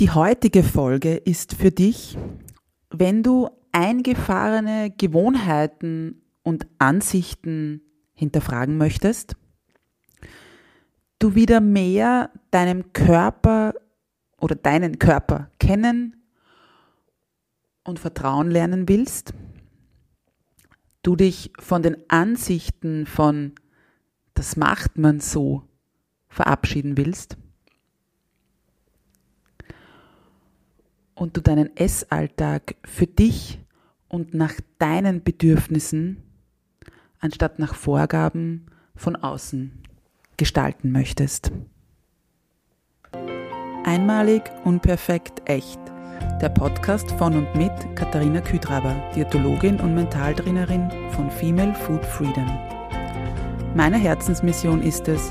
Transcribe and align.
Die 0.00 0.10
heutige 0.10 0.62
Folge 0.62 1.14
ist 1.14 1.54
für 1.56 1.70
dich, 1.70 2.16
wenn 2.88 3.22
du 3.22 3.50
eingefahrene 3.70 4.94
Gewohnheiten 4.96 6.22
und 6.42 6.66
Ansichten 6.78 7.82
hinterfragen 8.14 8.78
möchtest, 8.78 9.36
du 11.18 11.34
wieder 11.34 11.60
mehr 11.60 12.30
deinem 12.50 12.94
Körper 12.94 13.74
oder 14.40 14.54
deinen 14.54 14.98
Körper 14.98 15.50
kennen 15.58 16.16
und 17.84 17.98
vertrauen 17.98 18.50
lernen 18.50 18.88
willst, 18.88 19.34
du 21.02 21.14
dich 21.14 21.52
von 21.58 21.82
den 21.82 21.98
Ansichten 22.08 23.04
von 23.04 23.52
das 24.32 24.56
macht 24.56 24.96
man 24.96 25.20
so 25.20 25.68
verabschieden 26.30 26.96
willst 26.96 27.36
und 31.20 31.36
du 31.36 31.42
deinen 31.42 31.76
Essalltag 31.76 32.76
für 32.82 33.06
dich 33.06 33.60
und 34.08 34.32
nach 34.32 34.54
deinen 34.78 35.22
Bedürfnissen 35.22 36.22
anstatt 37.20 37.58
nach 37.58 37.74
Vorgaben 37.74 38.64
von 38.96 39.16
außen 39.16 39.70
gestalten 40.38 40.92
möchtest. 40.92 41.52
Einmalig, 43.84 44.44
unperfekt, 44.64 45.42
echt. 45.44 45.78
Der 46.40 46.48
Podcast 46.48 47.10
von 47.12 47.36
und 47.36 47.54
mit 47.54 47.72
Katharina 47.96 48.40
Küdraber, 48.40 48.96
Diätologin 49.14 49.78
und 49.78 49.94
Mentaltrainerin 49.94 50.90
von 51.10 51.30
Female 51.30 51.74
Food 51.74 52.02
Freedom. 52.02 52.48
Meine 53.74 53.98
Herzensmission 53.98 54.82
ist 54.82 55.06
es, 55.06 55.30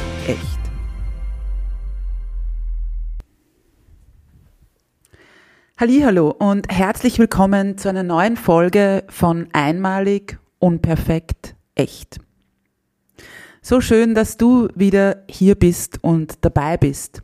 Hallo 5.83 6.29
und 6.29 6.71
herzlich 6.71 7.17
willkommen 7.17 7.75
zu 7.75 7.89
einer 7.89 8.03
neuen 8.03 8.37
Folge 8.37 9.03
von 9.09 9.47
Einmalig, 9.51 10.37
unperfekt, 10.59 11.55
echt. 11.73 12.19
So 13.63 13.81
schön, 13.81 14.13
dass 14.13 14.37
du 14.37 14.67
wieder 14.75 15.23
hier 15.27 15.55
bist 15.55 15.97
und 16.03 16.45
dabei 16.45 16.77
bist. 16.77 17.23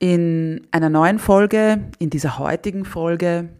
In 0.00 0.66
einer 0.72 0.90
neuen 0.90 1.20
Folge, 1.20 1.92
in 2.00 2.10
dieser 2.10 2.40
heutigen 2.40 2.84
Folge, 2.84 3.50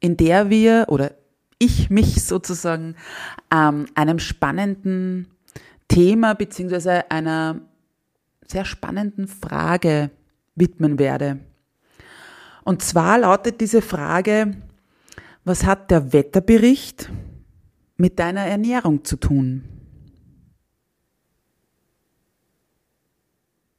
in 0.00 0.16
der 0.16 0.48
wir 0.48 0.86
oder 0.88 1.10
ich 1.58 1.90
mich 1.90 2.24
sozusagen 2.24 2.96
ähm, 3.54 3.88
einem 3.94 4.20
spannenden 4.20 5.28
Thema 5.88 6.32
beziehungsweise 6.34 7.10
einer 7.10 7.60
sehr 8.46 8.64
spannenden 8.64 9.28
Frage 9.28 10.10
widmen 10.54 10.98
werde. 10.98 11.40
Und 12.68 12.82
zwar 12.82 13.18
lautet 13.20 13.62
diese 13.62 13.80
Frage, 13.80 14.54
was 15.42 15.64
hat 15.64 15.90
der 15.90 16.12
Wetterbericht 16.12 17.10
mit 17.96 18.18
deiner 18.18 18.42
Ernährung 18.42 19.06
zu 19.06 19.16
tun? 19.16 19.64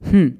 Hm. 0.01 0.39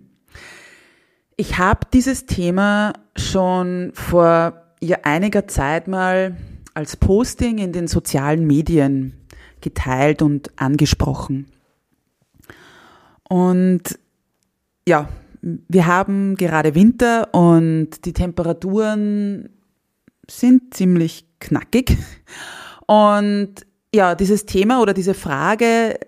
Ich 1.38 1.59
habe 1.59 1.81
dieses 1.93 2.25
Thema 2.25 2.93
schon 3.15 3.91
vor 3.93 4.73
ja, 4.81 4.97
einiger 5.03 5.47
Zeit 5.47 5.88
mal 5.88 6.35
als 6.73 6.97
Posting 6.97 7.59
in 7.59 7.71
den 7.71 7.88
sozialen 7.88 8.47
Medien 8.47 9.27
geteilt 9.61 10.23
und 10.23 10.59
angesprochen. 10.59 11.51
Und 13.29 13.99
ja, 14.88 15.07
wir 15.41 15.88
haben 15.88 16.35
gerade 16.35 16.75
Winter 16.75 17.33
und 17.33 18.05
die 18.05 18.13
Temperaturen 18.13 19.50
sind 20.29 20.73
ziemlich 20.73 21.25
knackig. 21.39 21.97
Und 22.85 23.55
ja, 23.94 24.16
dieses 24.16 24.45
Thema 24.45 24.81
oder 24.81 24.94
diese 24.94 25.13
Frage 25.13 26.00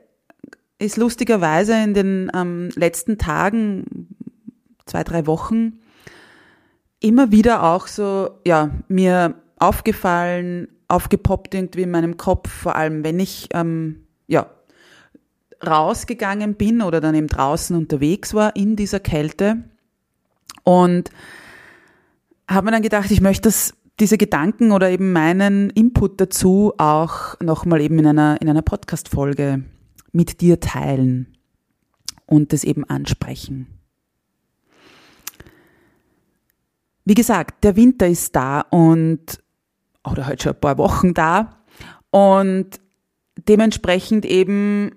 ist 0.80 0.98
lustigerweise 0.98 1.76
in 1.76 1.94
den 1.94 2.32
ähm, 2.34 2.70
letzten 2.76 3.18
Tagen, 3.18 4.08
zwei, 4.86 5.04
drei 5.04 5.28
Wochen, 5.28 5.80
immer 7.00 7.32
wieder 7.32 7.64
auch 7.64 7.88
so, 7.88 8.32
ja, 8.46 8.72
mir 8.88 9.36
aufgefallen, 9.60 10.68
aufgepoppt 10.88 11.54
irgendwie 11.54 11.84
in 11.84 11.92
meinem 11.92 12.18
Kopf, 12.18 12.50
vor 12.50 12.76
allem 12.76 13.04
wenn 13.04 13.20
ich, 13.20 13.50
ähm, 13.54 14.08
ja, 14.28 14.50
rausgegangen 15.66 16.56
bin 16.56 16.82
oder 16.82 17.02
dann 17.02 17.16
eben 17.16 17.28
draußen 17.28 17.76
unterwegs 17.76 18.34
war 18.34 18.56
in 18.56 18.76
dieser 18.76 19.00
Kälte 19.00 19.64
und 20.64 21.10
habe 22.50 22.66
mir 22.66 22.72
dann 22.72 22.82
gedacht, 22.82 23.12
ich 23.12 23.22
möchte 23.22 23.44
das, 23.44 23.74
diese 24.00 24.18
Gedanken 24.18 24.72
oder 24.72 24.90
eben 24.90 25.14
meinen 25.14 25.70
Input 25.70 26.20
dazu 26.20 26.74
auch 26.78 27.40
nochmal 27.40 27.82
eben 27.82 28.00
in 28.00 28.08
einer, 28.08 28.42
in 28.42 28.50
einer 28.50 28.62
Podcast-Folge 28.62 29.64
mit 30.12 30.42
dir 30.42 30.60
teilen 30.60 31.38
und 32.26 32.54
das 32.54 32.64
eben 32.64 32.84
ansprechen. 32.84 33.68
Wie 37.06 37.14
gesagt, 37.14 37.64
der 37.64 37.76
Winter 37.76 38.08
ist 38.08 38.36
da 38.36 38.62
und, 38.62 39.42
oder 40.04 40.26
halt 40.26 40.42
schon 40.42 40.54
ein 40.54 40.60
paar 40.60 40.78
Wochen 40.78 41.14
da 41.14 41.64
und 42.12 42.80
dementsprechend 43.48 44.26
eben 44.26 44.92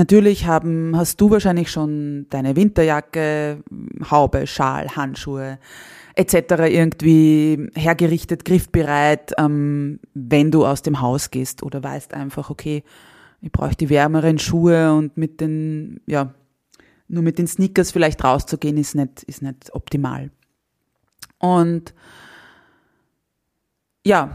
Natürlich 0.00 0.46
haben, 0.46 0.96
hast 0.96 1.20
du 1.20 1.30
wahrscheinlich 1.30 1.70
schon 1.70 2.24
deine 2.30 2.56
Winterjacke, 2.56 3.62
Haube, 4.10 4.46
Schal, 4.46 4.96
Handschuhe 4.96 5.58
etc. 6.14 6.34
irgendwie 6.70 7.68
hergerichtet, 7.74 8.46
griffbereit, 8.46 9.34
ähm, 9.36 10.00
wenn 10.14 10.50
du 10.50 10.64
aus 10.64 10.80
dem 10.80 11.02
Haus 11.02 11.30
gehst 11.30 11.62
oder 11.62 11.84
weißt 11.84 12.14
einfach, 12.14 12.48
okay, 12.48 12.82
ich 13.42 13.52
brauche 13.52 13.74
die 13.74 13.90
wärmeren 13.90 14.38
Schuhe 14.38 14.94
und 14.94 15.18
mit 15.18 15.42
den, 15.42 16.00
ja, 16.06 16.32
nur 17.06 17.22
mit 17.22 17.36
den 17.36 17.46
Sneakers 17.46 17.90
vielleicht 17.92 18.24
rauszugehen 18.24 18.78
ist 18.78 18.94
nicht, 18.94 19.22
ist 19.24 19.42
nicht 19.42 19.74
optimal. 19.74 20.30
Und 21.38 21.92
ja, 24.06 24.30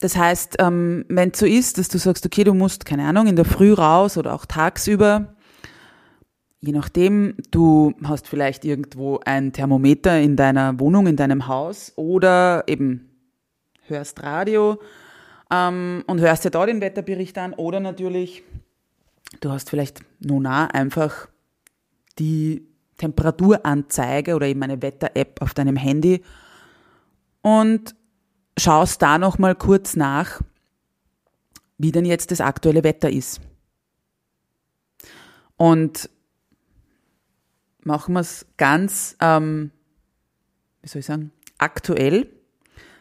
das 0.00 0.16
heißt, 0.16 0.56
ähm, 0.58 1.04
wenn 1.08 1.30
es 1.30 1.38
so 1.38 1.46
ist, 1.46 1.78
dass 1.78 1.88
du 1.88 1.98
sagst, 1.98 2.26
okay, 2.26 2.44
du 2.44 2.52
musst, 2.52 2.84
keine 2.84 3.06
Ahnung, 3.06 3.26
in 3.26 3.36
der 3.36 3.46
Früh 3.46 3.72
raus 3.72 4.18
oder 4.18 4.34
auch 4.34 4.44
tagsüber, 4.44 5.34
je 6.60 6.72
nachdem, 6.72 7.36
du 7.50 7.94
hast 8.04 8.28
vielleicht 8.28 8.64
irgendwo 8.64 9.20
ein 9.24 9.52
Thermometer 9.52 10.20
in 10.20 10.36
deiner 10.36 10.78
Wohnung, 10.80 11.06
in 11.06 11.16
deinem 11.16 11.48
Haus 11.48 11.92
oder 11.96 12.64
eben 12.66 13.10
hörst 13.86 14.22
Radio 14.22 14.80
ähm, 15.50 16.04
und 16.06 16.20
hörst 16.20 16.44
dir 16.44 16.50
da 16.50 16.66
den 16.66 16.80
Wetterbericht 16.80 17.38
an 17.38 17.54
oder 17.54 17.80
natürlich, 17.80 18.42
du 19.40 19.50
hast 19.50 19.70
vielleicht 19.70 20.00
Nona 20.20 20.66
einfach 20.66 21.28
die 22.18 22.66
Temperaturanzeige 22.98 24.34
oder 24.34 24.46
eben 24.46 24.62
eine 24.62 24.82
Wetter-App 24.82 25.40
auf 25.40 25.54
deinem 25.54 25.76
Handy 25.76 26.22
und 27.42 27.94
schaust 28.58 29.02
da 29.02 29.18
noch 29.18 29.38
mal 29.38 29.54
kurz 29.54 29.96
nach, 29.96 30.40
wie 31.78 31.92
denn 31.92 32.04
jetzt 32.04 32.30
das 32.30 32.40
aktuelle 32.40 32.84
Wetter 32.84 33.10
ist. 33.10 33.40
Und 35.56 36.10
machen 37.80 38.14
wir 38.14 38.20
es 38.20 38.46
ganz, 38.56 39.16
ähm, 39.20 39.70
wie 40.82 40.88
soll 40.88 41.00
ich 41.00 41.06
sagen, 41.06 41.32
aktuell. 41.58 42.28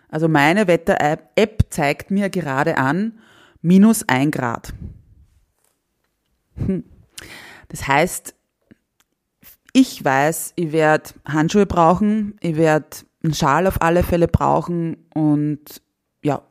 Also 0.09 0.27
meine 0.27 0.67
Wetter-App 0.67 1.65
zeigt 1.69 2.11
mir 2.11 2.29
gerade 2.29 2.77
an, 2.77 3.19
minus 3.61 4.07
ein 4.07 4.31
Grad. 4.31 4.73
Hm. 6.55 6.83
Das 7.69 7.87
heißt, 7.87 8.35
ich 9.73 10.03
weiß, 10.05 10.53
ich 10.55 10.71
werde 10.71 11.09
Handschuhe 11.25 11.65
brauchen, 11.65 12.37
ich 12.39 12.55
werde 12.55 12.97
einen 13.25 13.33
Schal 13.33 13.67
auf 13.67 13.81
alle 13.81 14.03
Fälle 14.03 14.27
brauchen 14.27 14.97
und 15.13 15.81
ja, 16.23 16.41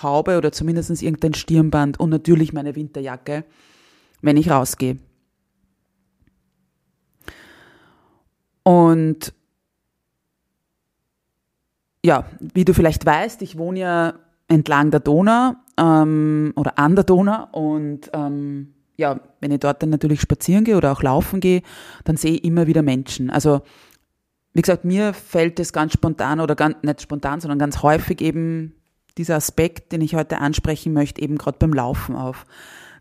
Haube 0.00 0.38
oder 0.38 0.52
zumindest 0.52 1.02
irgendein 1.02 1.34
Stirnband 1.34 2.00
und 2.00 2.10
natürlich 2.10 2.52
meine 2.52 2.76
Winterjacke, 2.76 3.44
wenn 4.20 4.36
ich 4.36 4.50
rausgehe. 4.50 4.98
Und 8.62 9.34
ja, 12.04 12.24
wie 12.40 12.64
du 12.64 12.74
vielleicht 12.74 13.04
weißt, 13.04 13.42
ich 13.42 13.58
wohne 13.58 13.80
ja 13.80 14.14
entlang 14.48 14.90
der 14.90 15.00
Donau 15.00 15.54
ähm, 15.78 16.52
oder 16.56 16.78
an 16.78 16.94
der 16.94 17.04
Donau 17.04 17.48
und 17.52 18.10
ähm, 18.12 18.74
ja, 18.96 19.20
wenn 19.40 19.50
ich 19.50 19.60
dort 19.60 19.82
dann 19.82 19.90
natürlich 19.90 20.20
spazieren 20.20 20.64
gehe 20.64 20.76
oder 20.76 20.92
auch 20.92 21.02
laufen 21.02 21.40
gehe, 21.40 21.62
dann 22.04 22.16
sehe 22.16 22.32
ich 22.34 22.44
immer 22.44 22.66
wieder 22.66 22.82
Menschen. 22.82 23.30
Also 23.30 23.62
wie 24.54 24.62
gesagt, 24.62 24.84
mir 24.84 25.14
fällt 25.14 25.58
es 25.60 25.72
ganz 25.72 25.92
spontan 25.92 26.40
oder 26.40 26.54
ganz, 26.54 26.76
nicht 26.82 27.02
spontan, 27.02 27.40
sondern 27.40 27.58
ganz 27.58 27.82
häufig 27.82 28.20
eben 28.20 28.74
dieser 29.18 29.36
Aspekt, 29.36 29.92
den 29.92 30.00
ich 30.00 30.14
heute 30.14 30.38
ansprechen 30.38 30.92
möchte, 30.92 31.22
eben 31.22 31.38
gerade 31.38 31.58
beim 31.58 31.72
Laufen 31.72 32.16
auf. 32.16 32.44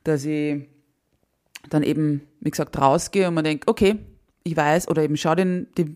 Dass 0.03 0.25
ich 0.25 0.67
dann 1.69 1.83
eben, 1.83 2.21
wie 2.39 2.51
gesagt, 2.51 2.79
rausgehe 2.79 3.27
und 3.27 3.33
man 3.33 3.43
denkt, 3.43 3.67
okay, 3.67 3.99
ich 4.43 4.55
weiß, 4.57 4.87
oder 4.87 5.03
eben 5.03 5.17
schau 5.17 5.35
den, 5.35 5.67
die 5.77 5.95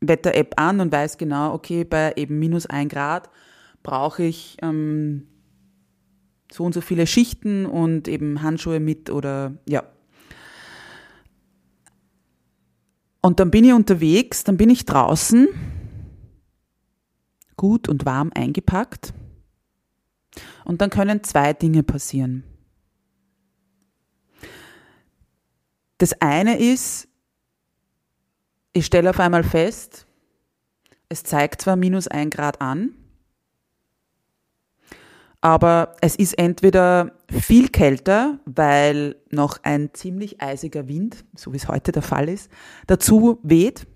Wetter-App 0.00 0.54
an 0.56 0.80
und 0.80 0.92
weiß 0.92 1.18
genau, 1.18 1.52
okay, 1.54 1.84
bei 1.84 2.12
eben 2.16 2.38
minus 2.38 2.66
ein 2.66 2.88
Grad 2.88 3.30
brauche 3.82 4.22
ich 4.22 4.56
ähm, 4.62 5.26
so 6.50 6.64
und 6.64 6.72
so 6.72 6.80
viele 6.80 7.06
Schichten 7.06 7.66
und 7.66 8.08
eben 8.08 8.42
Handschuhe 8.42 8.80
mit 8.80 9.10
oder 9.10 9.54
ja. 9.68 9.84
Und 13.22 13.38
dann 13.38 13.50
bin 13.50 13.64
ich 13.64 13.72
unterwegs, 13.72 14.44
dann 14.44 14.56
bin 14.56 14.68
ich 14.68 14.84
draußen, 14.84 15.48
gut 17.56 17.88
und 17.88 18.04
warm 18.04 18.32
eingepackt. 18.34 19.14
Und 20.64 20.80
dann 20.80 20.90
können 20.90 21.22
zwei 21.22 21.52
Dinge 21.52 21.84
passieren. 21.84 22.42
Das 25.98 26.20
eine 26.20 26.58
ist, 26.58 27.06
ich 28.72 28.86
stelle 28.86 29.10
auf 29.10 29.20
einmal 29.20 29.44
fest, 29.44 30.06
es 31.08 31.22
zeigt 31.22 31.60
zwar 31.60 31.76
minus 31.76 32.08
ein 32.08 32.30
Grad 32.30 32.60
an, 32.60 32.96
aber 35.42 35.96
es 36.00 36.14
ist 36.14 36.38
entweder 36.38 37.12
viel 37.28 37.68
kälter, 37.68 38.38
weil 38.46 39.16
noch 39.30 39.58
ein 39.64 39.92
ziemlich 39.92 40.40
eisiger 40.40 40.86
Wind, 40.86 41.24
so 41.34 41.52
wie 41.52 41.56
es 41.56 41.66
heute 41.66 41.90
der 41.90 42.02
Fall 42.02 42.28
ist, 42.28 42.48
dazu 42.86 43.40
weht. 43.42 43.88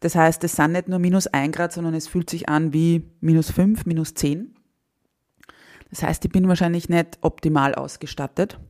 Das 0.00 0.14
heißt, 0.14 0.44
es 0.44 0.52
sind 0.56 0.72
nicht 0.72 0.86
nur 0.88 0.98
minus 0.98 1.26
ein 1.26 1.52
Grad, 1.52 1.72
sondern 1.72 1.94
es 1.94 2.06
fühlt 2.06 2.28
sich 2.28 2.50
an 2.50 2.74
wie 2.74 3.10
minus 3.20 3.50
fünf, 3.50 3.86
minus 3.86 4.12
zehn. 4.12 4.54
Das 5.88 6.02
heißt, 6.02 6.26
ich 6.26 6.30
bin 6.30 6.46
wahrscheinlich 6.48 6.90
nicht 6.90 7.18
optimal 7.22 7.74
ausgestattet. 7.74 8.60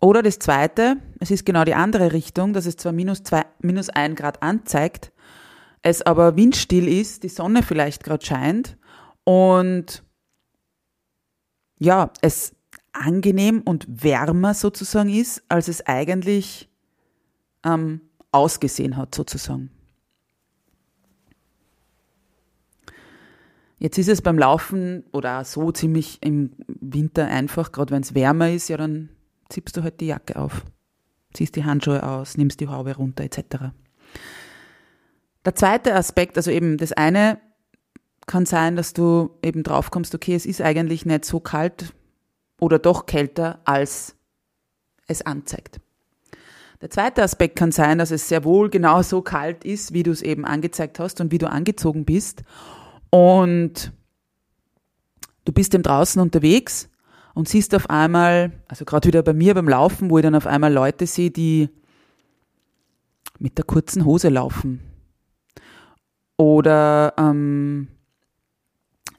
Oder 0.00 0.22
das 0.22 0.38
zweite, 0.38 0.96
es 1.20 1.30
ist 1.30 1.44
genau 1.44 1.64
die 1.64 1.74
andere 1.74 2.14
Richtung, 2.14 2.54
dass 2.54 2.64
es 2.64 2.76
zwar 2.76 2.92
minus, 2.92 3.22
zwei, 3.22 3.44
minus 3.60 3.90
ein 3.90 4.14
Grad 4.14 4.42
anzeigt, 4.42 5.12
es 5.82 6.00
aber 6.00 6.36
windstill 6.36 6.88
ist, 6.88 7.22
die 7.22 7.28
Sonne 7.28 7.62
vielleicht 7.62 8.02
gerade 8.02 8.24
scheint 8.24 8.78
und 9.24 10.04
ja, 11.78 12.10
es 12.20 12.54
angenehm 12.92 13.60
und 13.62 13.86
wärmer 13.88 14.54
sozusagen 14.54 15.08
ist, 15.08 15.42
als 15.48 15.68
es 15.68 15.84
eigentlich 15.86 16.68
ähm, 17.64 18.00
ausgesehen 18.30 18.96
hat 18.96 19.14
sozusagen. 19.14 19.70
Jetzt 23.78 23.98
ist 23.98 24.08
es 24.08 24.22
beim 24.22 24.38
Laufen 24.38 25.04
oder 25.12 25.44
so 25.44 25.72
ziemlich 25.72 26.18
im 26.22 26.52
Winter 26.68 27.26
einfach, 27.26 27.72
gerade 27.72 27.92
wenn 27.92 28.02
es 28.02 28.14
wärmer 28.14 28.50
ist, 28.50 28.68
ja, 28.68 28.76
dann 28.76 29.10
ziehst 29.50 29.76
du 29.76 29.82
halt 29.82 30.00
die 30.00 30.06
Jacke 30.06 30.36
auf, 30.36 30.64
ziehst 31.34 31.56
die 31.56 31.64
Handschuhe 31.64 32.02
aus, 32.02 32.36
nimmst 32.36 32.60
die 32.60 32.68
Haube 32.68 32.96
runter 32.96 33.24
etc. 33.24 33.74
Der 35.44 35.54
zweite 35.54 35.94
Aspekt, 35.94 36.36
also 36.36 36.50
eben 36.50 36.78
das 36.78 36.92
eine 36.92 37.38
kann 38.26 38.46
sein, 38.46 38.76
dass 38.76 38.92
du 38.92 39.30
eben 39.42 39.62
drauf 39.62 39.90
kommst, 39.90 40.14
okay, 40.14 40.34
es 40.34 40.46
ist 40.46 40.60
eigentlich 40.60 41.06
nicht 41.06 41.24
so 41.24 41.40
kalt 41.40 41.92
oder 42.60 42.78
doch 42.78 43.06
kälter, 43.06 43.60
als 43.64 44.16
es 45.06 45.22
anzeigt. 45.22 45.80
Der 46.80 46.90
zweite 46.90 47.22
Aspekt 47.22 47.56
kann 47.56 47.72
sein, 47.72 47.98
dass 47.98 48.10
es 48.10 48.28
sehr 48.28 48.44
wohl 48.44 48.68
genau 48.68 49.02
so 49.02 49.22
kalt 49.22 49.64
ist, 49.64 49.92
wie 49.92 50.02
du 50.02 50.10
es 50.10 50.22
eben 50.22 50.44
angezeigt 50.44 50.98
hast 50.98 51.20
und 51.20 51.32
wie 51.32 51.38
du 51.38 51.48
angezogen 51.48 52.04
bist. 52.04 52.42
Und 53.10 53.92
du 55.44 55.52
bist 55.52 55.74
eben 55.74 55.82
draußen 55.82 56.20
unterwegs 56.20 56.90
und 57.34 57.48
siehst 57.48 57.74
auf 57.74 57.90
einmal, 57.90 58.52
also 58.68 58.84
gerade 58.84 59.08
wieder 59.08 59.22
bei 59.22 59.32
mir 59.32 59.54
beim 59.54 59.68
Laufen, 59.68 60.10
wo 60.10 60.18
ich 60.18 60.22
dann 60.22 60.34
auf 60.34 60.46
einmal 60.46 60.72
Leute 60.72 61.06
sehe, 61.06 61.30
die 61.30 61.68
mit 63.38 63.56
der 63.58 63.64
kurzen 63.64 64.04
Hose 64.04 64.28
laufen. 64.28 64.80
Oder 66.36 67.14
ähm, 67.16 67.88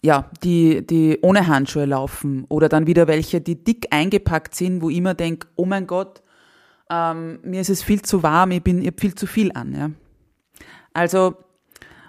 ja, 0.05 0.29
die, 0.43 0.85
die 0.85 1.17
ohne 1.23 1.47
Handschuhe 1.47 1.85
laufen 1.85 2.45
oder 2.47 2.69
dann 2.69 2.85
wieder 2.85 3.07
welche, 3.07 3.41
die 3.41 3.63
dick 3.63 3.87
eingepackt 3.89 4.53
sind, 4.53 4.81
wo 4.81 4.91
ich 4.91 4.97
immer 4.97 5.15
denke, 5.15 5.47
oh 5.55 5.65
mein 5.65 5.87
Gott, 5.87 6.21
ähm, 6.91 7.39
mir 7.43 7.59
ist 7.59 7.71
es 7.71 7.81
viel 7.81 8.03
zu 8.03 8.21
warm, 8.21 8.51
ich 8.51 8.63
ich 8.65 8.85
habe 8.85 9.01
viel 9.01 9.15
zu 9.15 9.25
viel 9.25 9.51
an. 9.53 9.73
Ja. 9.73 9.89
Also, 10.93 11.35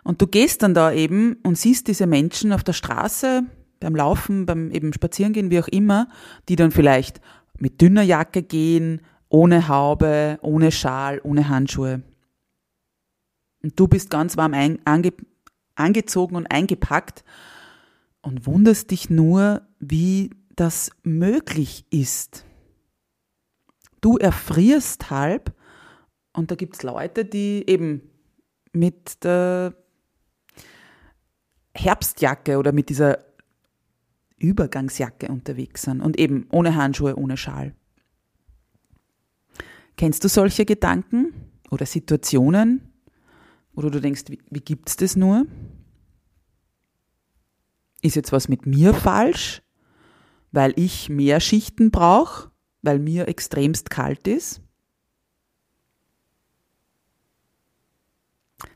und 0.05 0.21
du 0.21 0.27
gehst 0.27 0.63
dann 0.63 0.75
da 0.75 0.93
eben 0.93 1.39
und 1.43 1.57
siehst 1.57 1.89
diese 1.89 2.07
Menschen 2.07 2.53
auf 2.53 2.63
der 2.63 2.75
Straße, 2.75 3.45
beim 3.81 3.97
Laufen, 3.97 4.45
beim 4.45 4.71
eben 4.71 4.93
Spazierengehen, 4.93 5.51
wie 5.51 5.61
auch 5.61 5.69
immer, 5.69 6.09
die 6.51 6.57
dann 6.57 6.73
vielleicht 6.73 7.23
mit 7.59 7.81
dünner 7.81 8.03
Jacke 8.03 8.43
gehen, 8.43 9.01
ohne 9.31 9.69
Haube, 9.69 10.39
ohne 10.43 10.71
Schal, 10.71 11.21
ohne 11.25 11.49
Handschuhe. 11.49 12.03
Und 13.63 13.81
du 13.81 13.89
bist 13.89 14.11
ganz 14.11 14.37
warm 14.37 14.53
ange, 14.53 15.13
angezogen 15.77 16.37
und 16.37 16.51
eingepackt 16.51 17.25
und 18.27 18.45
wunderst 18.45 18.91
dich 18.91 19.09
nur, 19.09 19.63
wie 19.79 20.31
das 20.57 20.91
möglich 21.05 21.87
ist. 21.91 22.45
Du 24.01 24.17
erfrierst 24.17 25.11
halb 25.11 25.55
und 26.33 26.51
da 26.51 26.57
gibt 26.57 26.75
es 26.75 26.83
Leute, 26.83 27.25
die 27.25 27.63
eben 27.69 28.03
mit 28.73 29.23
der 29.23 29.77
Herbstjacke 31.73 32.59
oder 32.59 32.73
mit 32.73 32.89
dieser 32.89 33.25
Übergangsjacke 34.39 35.29
unterwegs 35.29 35.83
sind 35.83 36.01
und 36.01 36.19
eben 36.19 36.49
ohne 36.51 36.75
Handschuhe, 36.75 37.15
ohne 37.15 37.37
Schal. 37.37 37.77
Kennst 39.97 40.25
du 40.25 40.29
solche 40.29 40.65
Gedanken 40.65 41.33
oder 41.71 41.87
Situationen, 41.87 42.93
wo 43.73 43.83
du 43.83 44.01
denkst, 44.01 44.25
wie, 44.29 44.41
wie 44.51 44.61
gibt 44.61 44.89
es 44.89 44.97
das 44.97 45.15
nur? 45.15 45.47
Ist 48.07 48.17
jetzt 48.17 48.33
was 48.33 48.49
mit 48.49 48.67
mir 48.67 48.95
falsch, 48.95 49.63
weil 50.53 50.73
ich 50.77 51.09
mehr 51.09 51.41
Schichten 51.41 51.91
brauche, 51.91 52.51
weil 52.83 52.99
mir 52.99 53.29
extremst 53.29 53.91
kalt 53.91 54.27
ist? 54.27 54.63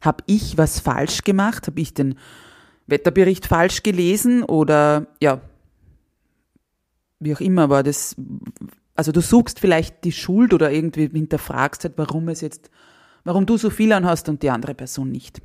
Habe 0.00 0.24
ich 0.26 0.58
was 0.58 0.80
falsch 0.80 1.22
gemacht? 1.22 1.66
Habe 1.66 1.80
ich 1.80 1.94
den 1.94 2.16
Wetterbericht 2.86 3.46
falsch 3.46 3.82
gelesen 3.82 4.42
oder 4.42 5.06
ja, 5.20 5.40
wie 7.20 7.34
auch 7.34 7.40
immer 7.40 7.70
war 7.70 7.82
das, 7.82 8.16
also 8.94 9.12
du 9.12 9.20
suchst 9.20 9.60
vielleicht 9.60 10.04
die 10.04 10.12
Schuld 10.12 10.52
oder 10.52 10.72
irgendwie 10.72 11.08
hinterfragst 11.08 11.84
halt, 11.84 11.94
warum 11.96 12.28
es 12.28 12.40
jetzt, 12.40 12.70
warum 13.24 13.46
du 13.46 13.56
so 13.56 13.70
viel 13.70 13.92
anhast 13.92 14.28
und 14.28 14.42
die 14.42 14.50
andere 14.50 14.74
Person 14.74 15.10
nicht. 15.10 15.40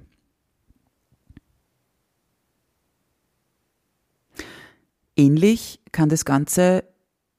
Ähnlich 5.18 5.80
kann 5.92 6.10
das 6.10 6.26
Ganze 6.26 6.84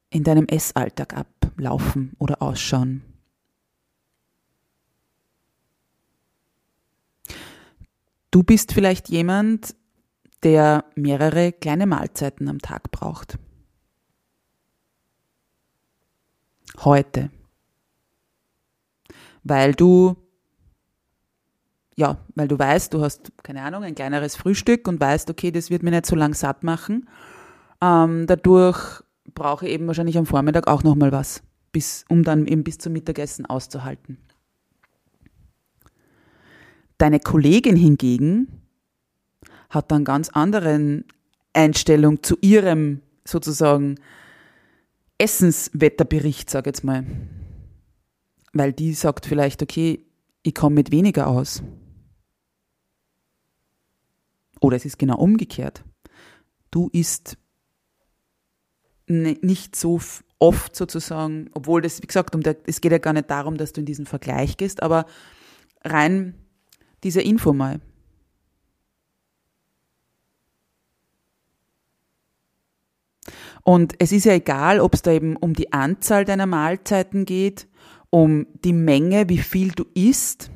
in 0.09 0.23
deinem 0.23 0.47
Essalltag 0.47 1.15
ablaufen 1.15 2.13
oder 2.17 2.41
ausschauen. 2.41 3.03
Du 8.31 8.43
bist 8.43 8.73
vielleicht 8.73 9.09
jemand, 9.09 9.75
der 10.43 10.85
mehrere 10.95 11.51
kleine 11.51 11.85
Mahlzeiten 11.87 12.47
am 12.47 12.59
Tag 12.59 12.91
braucht. 12.91 13.37
Heute. 16.79 17.31
Weil 19.43 19.73
du, 19.73 20.15
ja, 21.95 22.17
weil 22.35 22.47
du 22.47 22.59
weißt, 22.59 22.93
du 22.93 23.01
hast, 23.01 23.31
keine 23.43 23.63
Ahnung, 23.63 23.83
ein 23.83 23.95
kleineres 23.95 24.35
Frühstück 24.35 24.87
und 24.87 24.99
weißt, 24.99 25.29
okay, 25.29 25.51
das 25.51 25.69
wird 25.69 25.83
mir 25.83 25.91
nicht 25.91 26.05
so 26.05 26.15
lang 26.15 26.33
satt 26.33 26.63
machen 26.63 27.07
ähm, 27.81 28.27
dadurch 28.27 29.03
brauche 29.33 29.67
ich 29.67 29.73
eben 29.73 29.87
wahrscheinlich 29.87 30.17
am 30.17 30.25
Vormittag 30.25 30.67
auch 30.67 30.83
nochmal 30.83 31.11
was. 31.11 31.43
bis, 31.71 32.05
um 32.09 32.23
dann 32.23 32.47
eben 32.47 32.63
bis 32.63 32.77
zum 32.79 32.93
Mittagessen 32.93 33.45
auszuhalten. 33.45 34.17
Deine 36.97 37.19
Kollegin 37.19 37.75
hingegen 37.75 38.47
hat 39.69 39.91
dann 39.91 40.03
ganz 40.03 40.29
anderen 40.29 41.05
Einstellung 41.53 42.23
zu 42.23 42.37
ihrem 42.41 43.01
sozusagen 43.25 43.99
Essenswetterbericht, 45.19 46.49
sag 46.49 46.65
jetzt 46.65 46.83
mal. 46.83 47.05
Weil 48.53 48.73
die 48.73 48.93
sagt 48.93 49.25
vielleicht, 49.25 49.61
okay, 49.61 50.03
ich 50.41 50.55
komme 50.55 50.75
mit 50.75 50.91
weniger 50.91 51.27
aus. 51.27 51.61
Oder 54.61 54.77
es 54.77 54.85
ist 54.85 54.97
genau 54.97 55.17
umgekehrt. 55.17 55.83
Du 56.71 56.89
isst 56.91 57.37
nicht 59.07 59.75
so 59.75 59.99
oft 60.39 60.75
sozusagen, 60.75 61.49
obwohl 61.53 61.81
das, 61.81 62.01
wie 62.01 62.07
gesagt, 62.07 62.35
um 62.35 62.43
der, 62.43 62.57
es 62.65 62.81
geht 62.81 62.91
ja 62.91 62.97
gar 62.97 63.13
nicht 63.13 63.29
darum, 63.29 63.57
dass 63.57 63.73
du 63.73 63.81
in 63.81 63.85
diesen 63.85 64.05
Vergleich 64.05 64.57
gehst, 64.57 64.83
aber 64.83 65.05
rein 65.83 66.35
diese 67.03 67.21
Info 67.21 67.53
mal. 67.53 67.79
Und 73.63 73.95
es 73.99 74.11
ist 74.11 74.25
ja 74.25 74.33
egal, 74.33 74.79
ob 74.79 74.93
es 74.93 75.01
da 75.01 75.11
eben 75.11 75.35
um 75.35 75.53
die 75.53 75.73
Anzahl 75.73 76.23
deiner 76.23 76.45
Mahlzeiten 76.45 77.25
geht, 77.25 77.67
um 78.09 78.47
die 78.63 78.73
Menge, 78.73 79.27
wie 79.27 79.39
viel 79.39 79.71
du 79.71 79.85
isst, 79.93 80.49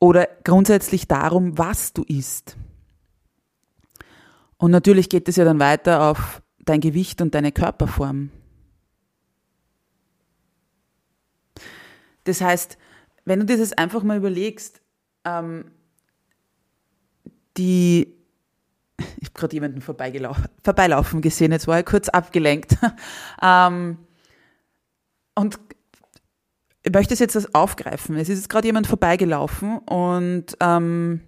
oder 0.00 0.26
grundsätzlich 0.42 1.06
darum, 1.06 1.56
was 1.56 1.92
du 1.92 2.02
isst. 2.02 2.56
Und 4.62 4.70
natürlich 4.70 5.08
geht 5.08 5.28
es 5.28 5.34
ja 5.34 5.44
dann 5.44 5.58
weiter 5.58 6.08
auf 6.08 6.40
dein 6.60 6.80
Gewicht 6.80 7.20
und 7.20 7.34
deine 7.34 7.50
Körperform. 7.50 8.30
Das 12.22 12.40
heißt, 12.40 12.78
wenn 13.24 13.40
du 13.40 13.46
dir 13.46 13.58
das 13.58 13.72
einfach 13.72 14.04
mal 14.04 14.16
überlegst, 14.16 14.80
ähm, 15.24 15.72
die, 17.56 18.14
ich 18.98 19.30
habe 19.30 19.34
gerade 19.34 19.54
jemanden 19.56 19.80
vorbeilaufen 19.80 21.22
gesehen, 21.22 21.50
jetzt 21.50 21.66
war 21.66 21.78
er 21.78 21.82
kurz 21.82 22.08
abgelenkt. 22.08 22.76
ähm, 23.42 23.98
und 25.34 25.58
ich 26.84 26.92
möchte 26.92 27.14
es 27.14 27.18
jetzt 27.18 27.52
aufgreifen. 27.52 28.14
Es 28.14 28.28
ist 28.28 28.38
jetzt 28.38 28.48
gerade 28.48 28.68
jemand 28.68 28.86
vorbeigelaufen 28.86 29.78
und 29.78 30.56
ähm, 30.60 31.20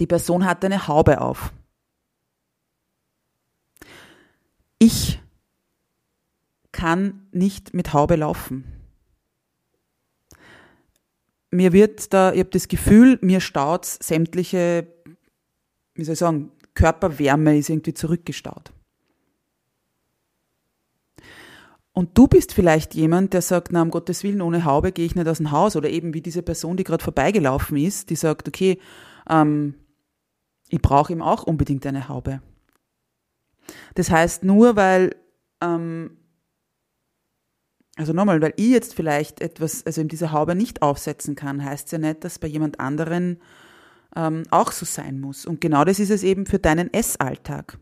die 0.00 0.06
Person 0.06 0.46
hatte 0.46 0.68
eine 0.68 0.88
Haube 0.88 1.20
auf. 1.20 1.52
Ich 4.78 5.20
kann 6.72 7.28
nicht 7.32 7.74
mit 7.74 7.92
Haube 7.92 8.16
laufen 8.16 8.76
mir 11.56 11.72
wird 11.72 12.12
da, 12.12 12.32
ich 12.32 12.40
habe 12.40 12.50
das 12.50 12.68
Gefühl, 12.68 13.18
mir 13.22 13.40
staut 13.40 13.84
sämtliche, 13.84 14.86
wie 15.94 16.04
soll 16.04 16.12
ich 16.14 16.18
sagen, 16.18 16.52
Körperwärme 16.74 17.56
ist 17.56 17.70
irgendwie 17.70 17.94
zurückgestaut. 17.94 18.72
Und 21.92 22.18
du 22.18 22.28
bist 22.28 22.52
vielleicht 22.52 22.94
jemand, 22.94 23.32
der 23.32 23.40
sagt, 23.40 23.72
na, 23.72 23.80
um 23.80 23.90
Gottes 23.90 24.22
Willen, 24.22 24.42
ohne 24.42 24.66
Haube 24.66 24.92
gehe 24.92 25.06
ich 25.06 25.14
nicht 25.14 25.26
aus 25.26 25.38
dem 25.38 25.50
Haus. 25.50 25.76
Oder 25.76 25.88
eben 25.88 26.12
wie 26.12 26.20
diese 26.20 26.42
Person, 26.42 26.76
die 26.76 26.84
gerade 26.84 27.02
vorbeigelaufen 27.02 27.78
ist, 27.78 28.10
die 28.10 28.16
sagt, 28.16 28.48
okay, 28.48 28.78
ähm, 29.30 29.74
ich 30.68 30.82
brauche 30.82 31.10
eben 31.12 31.22
auch 31.22 31.44
unbedingt 31.44 31.86
eine 31.86 32.10
Haube. 32.10 32.42
Das 33.94 34.10
heißt, 34.10 34.44
nur 34.44 34.76
weil 34.76 35.16
ähm, 35.60 36.16
also 37.96 38.12
nochmal, 38.12 38.42
weil 38.42 38.52
ich 38.56 38.68
jetzt 38.68 38.94
vielleicht 38.94 39.40
etwas, 39.40 39.84
also 39.86 40.02
in 40.02 40.08
dieser 40.08 40.30
Haube 40.30 40.54
nicht 40.54 40.82
aufsetzen 40.82 41.34
kann, 41.34 41.64
heißt 41.64 41.90
ja 41.92 41.98
nicht, 41.98 42.24
dass 42.24 42.38
bei 42.38 42.46
jemand 42.46 42.78
anderen 42.78 43.40
ähm, 44.14 44.42
auch 44.50 44.70
so 44.70 44.84
sein 44.84 45.18
muss. 45.18 45.46
Und 45.46 45.62
genau 45.62 45.82
das 45.84 45.98
ist 45.98 46.10
es 46.10 46.22
eben 46.22 46.44
für 46.44 46.58
deinen 46.58 46.92
Essalltag. 46.92 47.78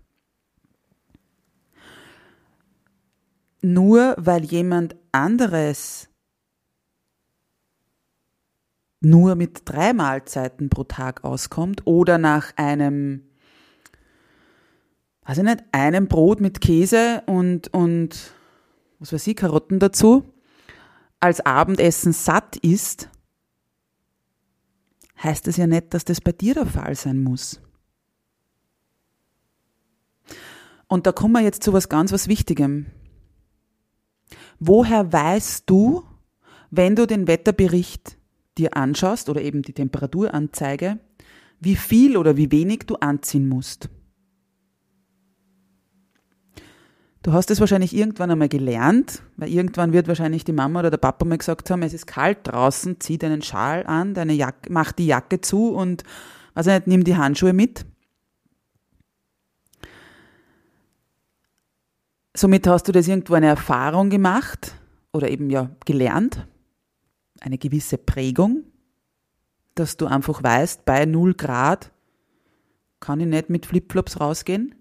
Nur 3.60 4.14
weil 4.16 4.44
jemand 4.44 4.94
anderes 5.10 6.08
nur 9.00 9.34
mit 9.34 9.62
drei 9.64 9.92
Mahlzeiten 9.92 10.70
pro 10.70 10.84
Tag 10.84 11.24
auskommt 11.24 11.86
oder 11.86 12.18
nach 12.18 12.52
einem, 12.56 13.28
weiß 15.24 15.38
ich 15.38 15.44
nicht, 15.44 15.64
einem 15.72 16.08
Brot 16.08 16.40
mit 16.40 16.60
Käse 16.60 17.22
und, 17.26 17.72
und 17.72 18.32
was 18.98 19.12
weiß 19.12 19.26
ich, 19.26 19.36
Karotten 19.36 19.78
dazu, 19.78 20.24
als 21.20 21.44
Abendessen 21.44 22.12
satt 22.12 22.56
ist, 22.56 23.08
heißt 25.22 25.48
es 25.48 25.56
ja 25.56 25.66
nicht, 25.66 25.94
dass 25.94 26.04
das 26.04 26.20
bei 26.20 26.32
dir 26.32 26.54
der 26.54 26.66
Fall 26.66 26.94
sein 26.94 27.22
muss. 27.22 27.60
Und 30.86 31.06
da 31.06 31.12
kommen 31.12 31.32
wir 31.32 31.40
jetzt 31.40 31.62
zu 31.62 31.72
was 31.72 31.88
ganz 31.88 32.12
was 32.12 32.28
Wichtigem. 32.28 32.86
Woher 34.58 35.12
weißt 35.12 35.68
du, 35.68 36.04
wenn 36.70 36.94
du 36.94 37.06
den 37.06 37.26
Wetterbericht 37.26 38.18
dir 38.58 38.76
anschaust 38.76 39.28
oder 39.28 39.40
eben 39.40 39.62
die 39.62 39.72
Temperaturanzeige, 39.72 40.98
wie 41.60 41.76
viel 41.76 42.16
oder 42.16 42.36
wie 42.36 42.52
wenig 42.52 42.80
du 42.86 42.96
anziehen 42.96 43.48
musst? 43.48 43.88
Du 47.24 47.32
hast 47.32 47.50
es 47.50 47.58
wahrscheinlich 47.58 47.96
irgendwann 47.96 48.30
einmal 48.30 48.50
gelernt, 48.50 49.22
weil 49.38 49.48
irgendwann 49.48 49.94
wird 49.94 50.08
wahrscheinlich 50.08 50.44
die 50.44 50.52
Mama 50.52 50.80
oder 50.80 50.90
der 50.90 50.98
Papa 50.98 51.24
mal 51.24 51.38
gesagt 51.38 51.70
haben, 51.70 51.80
es 51.82 51.94
ist 51.94 52.06
kalt 52.06 52.40
draußen, 52.42 53.00
zieh 53.00 53.16
deinen 53.16 53.40
Schal 53.40 53.86
an, 53.86 54.12
deine 54.12 54.34
Jacke, 54.34 54.70
mach 54.70 54.92
die 54.92 55.06
Jacke 55.06 55.40
zu 55.40 55.70
und, 55.70 56.02
weiß 56.52 56.66
ich 56.66 56.72
nicht, 56.74 56.86
nimm 56.86 57.02
die 57.02 57.16
Handschuhe 57.16 57.54
mit. 57.54 57.86
Somit 62.36 62.66
hast 62.66 62.88
du 62.88 62.92
das 62.92 63.08
irgendwo 63.08 63.32
eine 63.32 63.46
Erfahrung 63.46 64.10
gemacht 64.10 64.74
oder 65.10 65.30
eben 65.30 65.48
ja 65.48 65.70
gelernt, 65.86 66.46
eine 67.40 67.56
gewisse 67.56 67.96
Prägung, 67.96 68.64
dass 69.74 69.96
du 69.96 70.04
einfach 70.04 70.42
weißt, 70.42 70.84
bei 70.84 71.06
0 71.06 71.32
Grad 71.32 71.90
kann 73.00 73.20
ich 73.20 73.26
nicht 73.26 73.48
mit 73.48 73.64
Flipflops 73.64 74.20
rausgehen. 74.20 74.74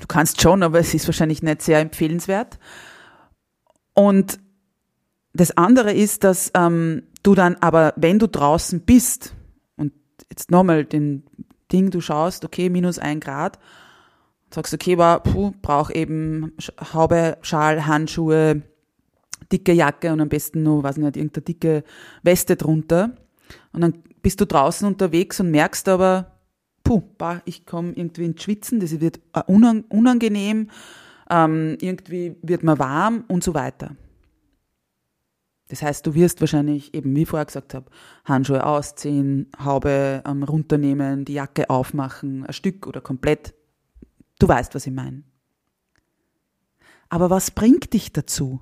Du 0.00 0.06
kannst 0.06 0.40
schon, 0.40 0.62
aber 0.62 0.78
es 0.78 0.94
ist 0.94 1.06
wahrscheinlich 1.06 1.42
nicht 1.42 1.62
sehr 1.62 1.80
empfehlenswert. 1.80 2.58
Und 3.94 4.38
das 5.32 5.56
andere 5.56 5.92
ist, 5.92 6.24
dass 6.24 6.50
ähm, 6.54 7.04
du 7.22 7.34
dann 7.34 7.56
aber, 7.56 7.92
wenn 7.96 8.18
du 8.18 8.28
draußen 8.28 8.80
bist 8.80 9.34
und 9.76 9.92
jetzt 10.30 10.50
nochmal 10.50 10.84
den 10.84 11.24
Ding, 11.72 11.90
du 11.90 12.00
schaust, 12.00 12.44
okay, 12.44 12.68
minus 12.68 12.98
ein 12.98 13.20
Grad, 13.20 13.58
sagst, 14.50 14.72
okay, 14.74 14.98
war, 14.98 15.22
puh, 15.22 15.52
brauch 15.60 15.90
eben 15.90 16.52
Haube, 16.92 17.38
Schal, 17.42 17.86
Handschuhe, 17.86 18.62
dicke 19.50 19.72
Jacke 19.72 20.12
und 20.12 20.20
am 20.20 20.28
besten 20.28 20.62
nur, 20.62 20.82
weiß 20.82 20.96
nicht, 20.98 21.16
irgendeine 21.16 21.44
dicke 21.44 21.84
Weste 22.22 22.56
drunter. 22.56 23.16
Und 23.72 23.80
dann 23.80 24.02
bist 24.22 24.40
du 24.40 24.46
draußen 24.46 24.86
unterwegs 24.86 25.40
und 25.40 25.50
merkst 25.50 25.88
aber, 25.88 26.33
puh, 26.84 27.02
bah, 27.18 27.42
ich 27.46 27.66
komme 27.66 27.92
irgendwie 27.92 28.24
ins 28.24 28.42
Schwitzen, 28.42 28.78
das 28.78 29.00
wird 29.00 29.20
äh, 29.32 29.42
unangenehm, 29.48 30.70
ähm, 31.30 31.76
irgendwie 31.80 32.36
wird 32.42 32.62
mir 32.62 32.78
warm 32.78 33.24
und 33.28 33.42
so 33.42 33.54
weiter. 33.54 33.96
Das 35.68 35.82
heißt, 35.82 36.06
du 36.06 36.14
wirst 36.14 36.40
wahrscheinlich 36.40 36.94
eben, 36.94 37.16
wie 37.16 37.22
ich 37.22 37.28
vorher 37.28 37.46
gesagt 37.46 37.72
habe, 37.74 37.90
Handschuhe 38.26 38.64
ausziehen, 38.64 39.50
Haube 39.64 40.22
ähm, 40.26 40.42
runternehmen, 40.42 41.24
die 41.24 41.32
Jacke 41.32 41.70
aufmachen, 41.70 42.44
ein 42.44 42.52
Stück 42.52 42.86
oder 42.86 43.00
komplett. 43.00 43.54
Du 44.38 44.46
weißt, 44.46 44.74
was 44.74 44.86
ich 44.86 44.92
meine. 44.92 45.24
Aber 47.08 47.30
was 47.30 47.50
bringt 47.50 47.94
dich 47.94 48.12
dazu? 48.12 48.60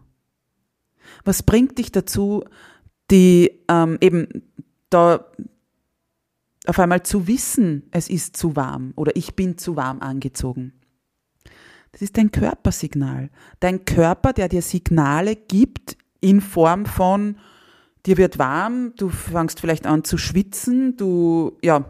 Was 1.25 1.43
bringt 1.43 1.79
dich 1.79 1.91
dazu, 1.91 2.45
die 3.11 3.61
ähm, 3.69 3.99
eben 4.00 4.29
da 4.88 5.26
auf 6.66 6.78
einmal 6.78 7.02
zu 7.02 7.26
wissen, 7.26 7.88
es 7.90 8.09
ist 8.09 8.37
zu 8.37 8.57
warm 8.57 8.92
oder 8.97 9.16
ich 9.16 9.35
bin 9.35 9.59
zu 9.59 9.76
warm 9.76 10.00
angezogen. 10.00 10.73
Das 11.92 12.02
ist 12.02 12.16
dein 12.16 12.31
Körpersignal. 12.31 13.31
Dein 13.61 13.85
Körper, 13.85 14.33
der 14.33 14.49
dir 14.49 14.62
Signale 14.62 15.37
gibt 15.37 15.97
in 16.21 16.40
Form 16.40 16.87
von, 16.87 17.37
dir 18.07 18.16
wird 18.16 18.38
warm, 18.38 18.95
du 18.97 19.11
fängst 19.11 19.61
vielleicht 19.61 19.87
an 19.87 20.04
zu 20.04 20.16
schwitzen, 20.16 20.97
du, 20.97 21.59
ja, 21.62 21.85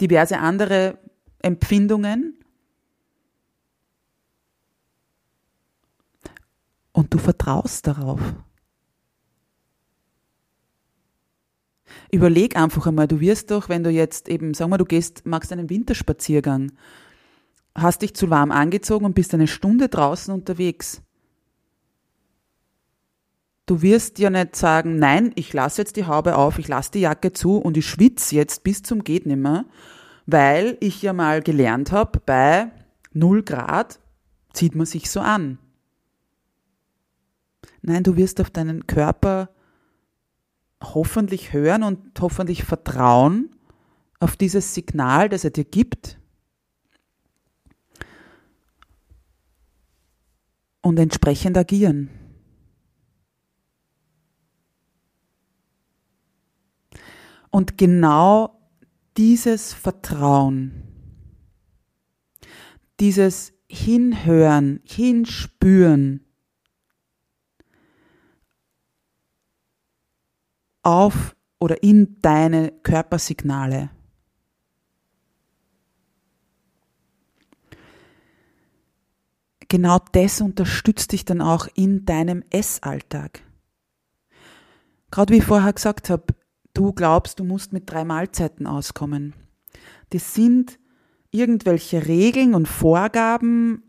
diverse 0.00 0.38
andere 0.38 0.98
Empfindungen. 1.40 2.36
Und 6.92 7.14
du 7.14 7.18
vertraust 7.18 7.86
darauf. 7.86 8.20
Überleg 12.12 12.56
einfach 12.56 12.86
einmal, 12.86 13.06
du 13.06 13.20
wirst 13.20 13.50
doch, 13.50 13.68
wenn 13.68 13.84
du 13.84 13.90
jetzt 13.90 14.28
eben, 14.28 14.54
sagen 14.54 14.70
wir, 14.70 14.78
du 14.78 14.84
gehst, 14.84 15.26
magst 15.26 15.52
einen 15.52 15.70
Winterspaziergang 15.70 16.72
hast 17.74 18.02
dich 18.02 18.14
zu 18.14 18.30
warm 18.30 18.50
angezogen 18.50 19.04
und 19.04 19.14
bist 19.14 19.34
eine 19.34 19.46
Stunde 19.46 19.88
draußen 19.88 20.32
unterwegs. 20.32 21.02
Du 23.66 23.82
wirst 23.82 24.18
ja 24.18 24.30
nicht 24.30 24.56
sagen, 24.56 24.98
nein, 24.98 25.32
ich 25.36 25.52
lasse 25.52 25.82
jetzt 25.82 25.96
die 25.96 26.06
Haube 26.06 26.36
auf, 26.36 26.58
ich 26.58 26.66
lasse 26.66 26.90
die 26.92 27.00
Jacke 27.00 27.32
zu 27.32 27.56
und 27.56 27.76
ich 27.76 27.86
schwitze 27.86 28.34
jetzt 28.34 28.64
bis 28.64 28.82
zum 28.82 29.04
geht 29.04 29.26
nimmer, 29.26 29.66
weil 30.26 30.76
ich 30.80 31.02
ja 31.02 31.12
mal 31.12 31.40
gelernt 31.40 31.92
habe, 31.92 32.20
bei 32.24 32.72
0 33.12 33.44
Grad 33.44 34.00
zieht 34.52 34.74
man 34.74 34.86
sich 34.86 35.08
so 35.08 35.20
an. 35.20 35.58
Nein, 37.82 38.02
du 38.02 38.16
wirst 38.16 38.40
auf 38.40 38.50
deinen 38.50 38.88
Körper 38.88 39.50
hoffentlich 40.82 41.52
hören 41.52 41.82
und 41.82 42.20
hoffentlich 42.20 42.64
vertrauen 42.64 43.54
auf 44.18 44.36
dieses 44.36 44.74
Signal, 44.74 45.28
das 45.28 45.44
er 45.44 45.50
dir 45.50 45.64
gibt. 45.64 46.18
Und 50.82 50.98
entsprechend 50.98 51.58
agieren. 51.58 52.10
Und 57.50 57.76
genau 57.76 58.58
dieses 59.16 59.74
Vertrauen, 59.74 60.82
dieses 63.00 63.52
Hinhören, 63.68 64.80
Hinspüren 64.84 66.24
auf 70.82 71.36
oder 71.58 71.82
in 71.82 72.16
deine 72.22 72.72
Körpersignale. 72.82 73.90
Genau 79.68 79.98
das 80.12 80.40
unterstützt 80.40 81.12
dich 81.12 81.24
dann 81.24 81.40
auch 81.40 81.68
in 81.74 82.04
deinem 82.04 82.42
Essalltag. 82.50 83.44
Gerade 85.12 85.32
wie 85.32 85.38
ich 85.38 85.44
vorher 85.44 85.72
gesagt 85.72 86.10
habe, 86.10 86.34
du 86.74 86.92
glaubst, 86.92 87.38
du 87.38 87.44
musst 87.44 87.72
mit 87.72 87.88
drei 87.88 88.04
Mahlzeiten 88.04 88.66
auskommen. 88.66 89.34
Das 90.10 90.34
sind 90.34 90.78
irgendwelche 91.30 92.06
Regeln 92.06 92.54
und 92.54 92.66
Vorgaben 92.66 93.82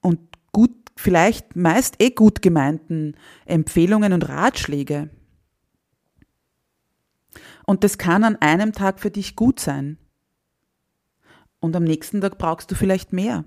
und 0.00 0.20
gut, 0.52 0.70
vielleicht 0.96 1.56
meist 1.56 2.00
eh 2.00 2.10
gut 2.10 2.40
gemeinten 2.40 3.14
Empfehlungen 3.46 4.12
und 4.12 4.28
Ratschläge. 4.28 5.10
Und 7.66 7.84
das 7.84 7.98
kann 7.98 8.24
an 8.24 8.36
einem 8.36 8.72
Tag 8.72 9.00
für 9.00 9.10
dich 9.10 9.36
gut 9.36 9.60
sein. 9.60 9.98
Und 11.60 11.76
am 11.76 11.84
nächsten 11.84 12.20
Tag 12.20 12.38
brauchst 12.38 12.70
du 12.70 12.74
vielleicht 12.74 13.12
mehr. 13.12 13.44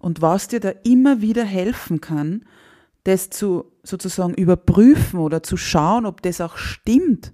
Und 0.00 0.20
was 0.20 0.48
dir 0.48 0.60
da 0.60 0.70
immer 0.84 1.20
wieder 1.20 1.44
helfen 1.44 2.00
kann, 2.00 2.44
das 3.04 3.30
zu 3.30 3.72
sozusagen 3.82 4.34
überprüfen 4.34 5.18
oder 5.20 5.42
zu 5.42 5.56
schauen, 5.56 6.04
ob 6.04 6.22
das 6.22 6.40
auch 6.40 6.56
stimmt, 6.56 7.32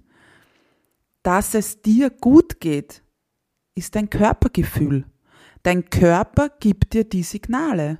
dass 1.23 1.53
es 1.53 1.81
dir 1.81 2.09
gut 2.09 2.59
geht, 2.59 3.03
ist 3.75 3.95
dein 3.95 4.09
Körpergefühl. 4.09 5.05
Dein 5.63 5.89
Körper 5.89 6.49
gibt 6.49 6.93
dir 6.93 7.03
die 7.03 7.23
Signale. 7.23 7.99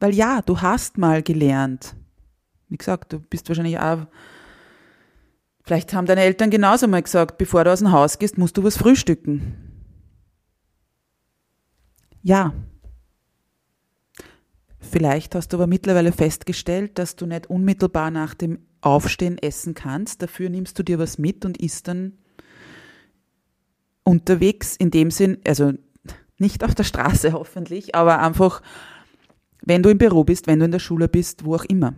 Weil 0.00 0.14
ja, 0.14 0.42
du 0.42 0.60
hast 0.60 0.98
mal 0.98 1.22
gelernt. 1.22 1.94
Wie 2.72 2.78
gesagt, 2.78 3.12
du 3.12 3.20
bist 3.20 3.48
wahrscheinlich 3.48 3.78
auch. 3.78 4.06
Vielleicht 5.62 5.94
haben 5.94 6.06
deine 6.06 6.22
Eltern 6.22 6.50
genauso 6.50 6.88
mal 6.88 7.02
gesagt, 7.02 7.38
bevor 7.38 7.64
du 7.64 7.72
aus 7.72 7.78
dem 7.78 7.92
Haus 7.92 8.18
gehst, 8.18 8.38
musst 8.38 8.56
du 8.56 8.64
was 8.64 8.76
frühstücken. 8.76 9.54
Ja, 12.22 12.52
Vielleicht 14.92 15.34
hast 15.34 15.48
du 15.48 15.56
aber 15.56 15.66
mittlerweile 15.66 16.12
festgestellt, 16.12 16.98
dass 16.98 17.16
du 17.16 17.24
nicht 17.24 17.46
unmittelbar 17.48 18.10
nach 18.10 18.34
dem 18.34 18.58
Aufstehen 18.82 19.38
essen 19.38 19.72
kannst. 19.72 20.20
Dafür 20.20 20.50
nimmst 20.50 20.78
du 20.78 20.82
dir 20.82 20.98
was 20.98 21.16
mit 21.16 21.46
und 21.46 21.56
isst 21.56 21.88
dann 21.88 22.18
unterwegs 24.02 24.76
in 24.76 24.90
dem 24.90 25.10
Sinn, 25.10 25.38
also 25.46 25.72
nicht 26.36 26.62
auf 26.62 26.74
der 26.74 26.84
Straße 26.84 27.32
hoffentlich, 27.32 27.94
aber 27.94 28.18
einfach, 28.18 28.60
wenn 29.62 29.82
du 29.82 29.88
im 29.88 29.96
Büro 29.96 30.24
bist, 30.24 30.46
wenn 30.46 30.58
du 30.58 30.66
in 30.66 30.72
der 30.72 30.78
Schule 30.78 31.08
bist, 31.08 31.46
wo 31.46 31.54
auch 31.54 31.64
immer. 31.64 31.94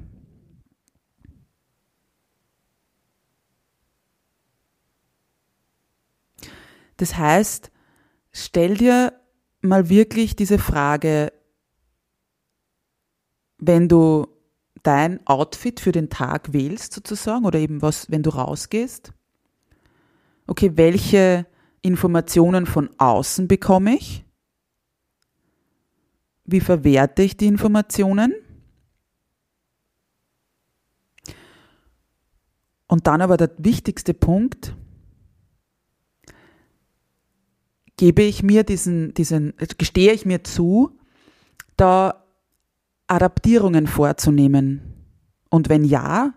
Das 6.96 7.16
heißt, 7.16 7.70
stell 8.32 8.76
dir 8.76 9.12
mal 9.60 9.88
wirklich 9.88 10.36
diese 10.36 10.58
Frage, 10.58 11.32
wenn 13.58 13.88
du 13.88 14.26
dein 14.82 15.26
Outfit 15.26 15.80
für 15.80 15.92
den 15.92 16.10
Tag 16.10 16.52
wählst 16.52 16.92
sozusagen 16.92 17.44
oder 17.44 17.58
eben 17.58 17.82
was, 17.82 18.10
wenn 18.10 18.22
du 18.22 18.30
rausgehst. 18.30 19.12
Okay, 20.46 20.72
welche 20.74 21.46
Informationen 21.80 22.66
von 22.66 22.90
außen 22.98 23.48
bekomme 23.48 23.94
ich? 23.96 24.24
Wie 26.44 26.60
verwerte 26.60 27.22
ich 27.22 27.36
die 27.36 27.46
Informationen? 27.46 28.34
Und 32.86 33.06
dann 33.06 33.22
aber 33.22 33.38
der 33.38 33.50
wichtigste 33.56 34.12
Punkt, 34.12 34.74
gebe 38.04 38.20
ich 38.20 38.42
mir 38.42 38.64
diesen, 38.64 39.14
diesen, 39.14 39.54
gestehe 39.78 40.12
ich 40.12 40.26
mir 40.26 40.44
zu, 40.44 40.98
da 41.78 42.22
Adaptierungen 43.06 43.86
vorzunehmen? 43.86 44.82
Und 45.48 45.70
wenn 45.70 45.84
ja, 45.84 46.34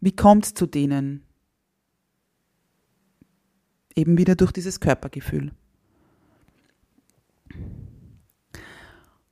wie 0.00 0.10
kommt 0.10 0.44
es 0.46 0.54
zu 0.54 0.66
denen? 0.66 1.22
Eben 3.94 4.18
wieder 4.18 4.34
durch 4.34 4.50
dieses 4.50 4.80
Körpergefühl. 4.80 5.52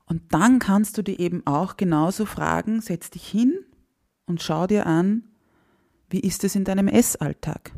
Und 0.06 0.22
dann 0.32 0.60
kannst 0.60 0.98
du 0.98 1.02
dir 1.02 1.18
eben 1.18 1.44
auch 1.48 1.76
genauso 1.76 2.26
fragen, 2.26 2.80
setz 2.80 3.10
dich 3.10 3.26
hin 3.26 3.58
und 4.24 4.40
schau 4.40 4.68
dir 4.68 4.86
an, 4.86 5.24
wie 6.10 6.20
ist 6.20 6.44
es 6.44 6.54
in 6.54 6.62
deinem 6.62 6.86
Essalltag? 6.86 7.72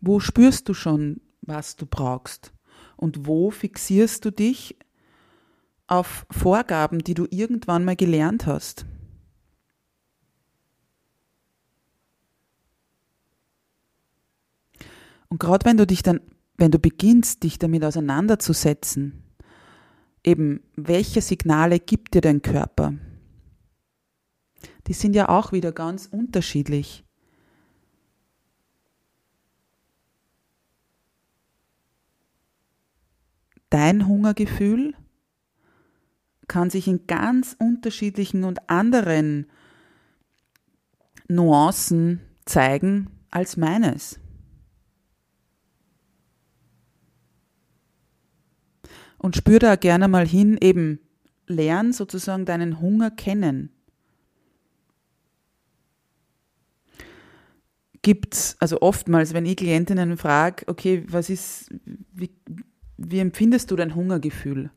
Wo 0.00 0.20
spürst 0.20 0.68
du 0.68 0.74
schon, 0.74 1.20
was 1.42 1.76
du 1.76 1.86
brauchst? 1.86 2.52
Und 2.96 3.26
wo 3.26 3.50
fixierst 3.50 4.24
du 4.24 4.30
dich 4.30 4.78
auf 5.86 6.26
Vorgaben, 6.30 7.00
die 7.00 7.14
du 7.14 7.26
irgendwann 7.30 7.84
mal 7.84 7.96
gelernt 7.96 8.46
hast? 8.46 8.86
Und 15.28 15.38
gerade 15.38 15.64
wenn 15.64 15.76
du 15.76 15.86
dich 15.86 16.02
dann, 16.02 16.20
wenn 16.56 16.70
du 16.70 16.78
beginnst, 16.78 17.42
dich 17.44 17.58
damit 17.58 17.84
auseinanderzusetzen, 17.84 19.22
eben 20.24 20.62
welche 20.76 21.20
Signale 21.20 21.78
gibt 21.78 22.14
dir 22.14 22.20
dein 22.20 22.42
Körper? 22.42 22.94
Die 24.86 24.92
sind 24.92 25.14
ja 25.14 25.28
auch 25.28 25.52
wieder 25.52 25.72
ganz 25.72 26.06
unterschiedlich. 26.06 27.04
Dein 33.70 34.06
Hungergefühl 34.06 34.94
kann 36.48 36.68
sich 36.70 36.88
in 36.88 37.06
ganz 37.06 37.54
unterschiedlichen 37.58 38.42
und 38.42 38.68
anderen 38.68 39.46
Nuancen 41.28 42.20
zeigen 42.44 43.08
als 43.30 43.56
meines. 43.56 44.18
Und 49.16 49.36
spür 49.36 49.60
da 49.60 49.76
gerne 49.76 50.08
mal 50.08 50.26
hin, 50.26 50.58
eben 50.60 50.98
lern 51.46 51.92
sozusagen 51.92 52.46
deinen 52.46 52.80
Hunger 52.80 53.10
kennen. 53.12 53.70
Gibt's, 58.02 58.56
also 58.58 58.80
oftmals, 58.80 59.34
wenn 59.34 59.44
ich 59.44 59.56
Klientinnen 59.56 60.16
frage, 60.16 60.66
okay, 60.68 61.04
was 61.06 61.28
ist, 61.28 61.70
wie, 62.12 62.30
wie 63.00 63.18
empfindest 63.18 63.70
du 63.70 63.76
dein 63.76 63.94
Hungergefühl? 63.94 64.70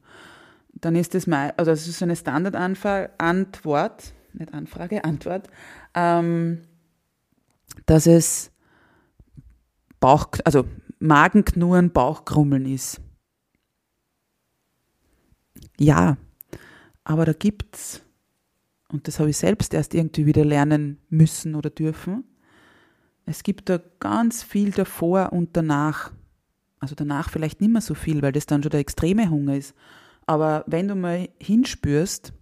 Dann 0.74 0.96
ist 0.96 1.14
das 1.14 1.28
mal, 1.28 1.54
also 1.58 1.72
das 1.72 1.88
ist 1.88 2.02
eine 2.02 2.16
Standardantwort, 2.16 4.14
nicht 4.34 4.54
Anfrage, 4.54 5.04
Antwort, 5.04 5.48
ähm, 5.94 6.62
dass 7.86 8.08
es 8.08 8.52
Bauch, 10.00 10.28
also 10.46 10.66
Magenknurren, 11.00 11.92
Bauchkrummeln 11.92 12.66
ist. 12.66 13.02
Ja, 15.80 16.18
aber 17.04 17.26
da 17.26 17.34
gibt's, 17.34 18.02
und 18.90 19.08
das 19.08 19.20
habe 19.20 19.30
ich 19.30 19.38
selbst 19.38 19.74
erst 19.74 19.94
irgendwie 19.94 20.26
wieder 20.26 20.46
lernen 20.46 21.00
müssen 21.10 21.56
oder 21.56 21.70
dürfen, 21.70 22.24
es 23.26 23.44
gibt 23.44 23.70
da 23.70 23.80
ganz 24.00 24.44
viel 24.44 24.72
davor 24.72 25.34
und 25.34 25.56
danach. 25.56 26.12
Also 26.84 26.96
danach 26.96 27.30
vielleicht 27.30 27.62
nicht 27.62 27.72
mehr 27.72 27.80
so 27.80 27.94
viel, 27.94 28.22
weil 28.22 28.34
das 28.34 28.46
dann 28.46 28.62
schon 28.62 28.72
der 28.72 28.82
extreme 28.82 29.30
Hunger 29.30 29.56
ist. 29.56 29.74
Aber 30.26 30.66
wenn 30.68 30.90
du 30.90 30.96
mal 30.96 31.30
hinspürst, 31.40 32.34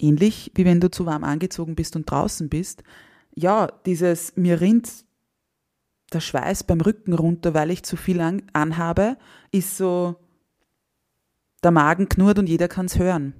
ähnlich 0.00 0.50
wie 0.56 0.64
wenn 0.64 0.80
du 0.80 0.90
zu 0.90 1.06
warm 1.06 1.22
angezogen 1.22 1.76
bist 1.76 1.94
und 1.94 2.10
draußen 2.10 2.48
bist, 2.48 2.82
ja, 3.36 3.68
dieses 3.86 4.36
mir 4.36 4.60
rinnt 4.60 5.04
der 6.12 6.18
Schweiß 6.18 6.64
beim 6.64 6.80
Rücken 6.80 7.12
runter, 7.12 7.54
weil 7.54 7.70
ich 7.70 7.84
zu 7.84 7.96
viel 7.96 8.20
an, 8.20 8.42
anhabe, 8.52 9.16
ist 9.52 9.76
so, 9.76 10.16
der 11.62 11.70
Magen 11.70 12.08
knurrt 12.08 12.40
und 12.40 12.48
jeder 12.48 12.66
kann 12.66 12.86
es 12.86 12.98
hören. 12.98 13.32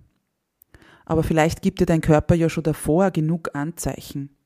Aber 1.04 1.24
vielleicht 1.24 1.62
gibt 1.62 1.80
dir 1.80 1.86
dein 1.86 2.00
Körper 2.00 2.36
ja 2.36 2.48
schon 2.48 2.62
davor 2.62 3.10
genug 3.10 3.56
Anzeichen, 3.56 4.36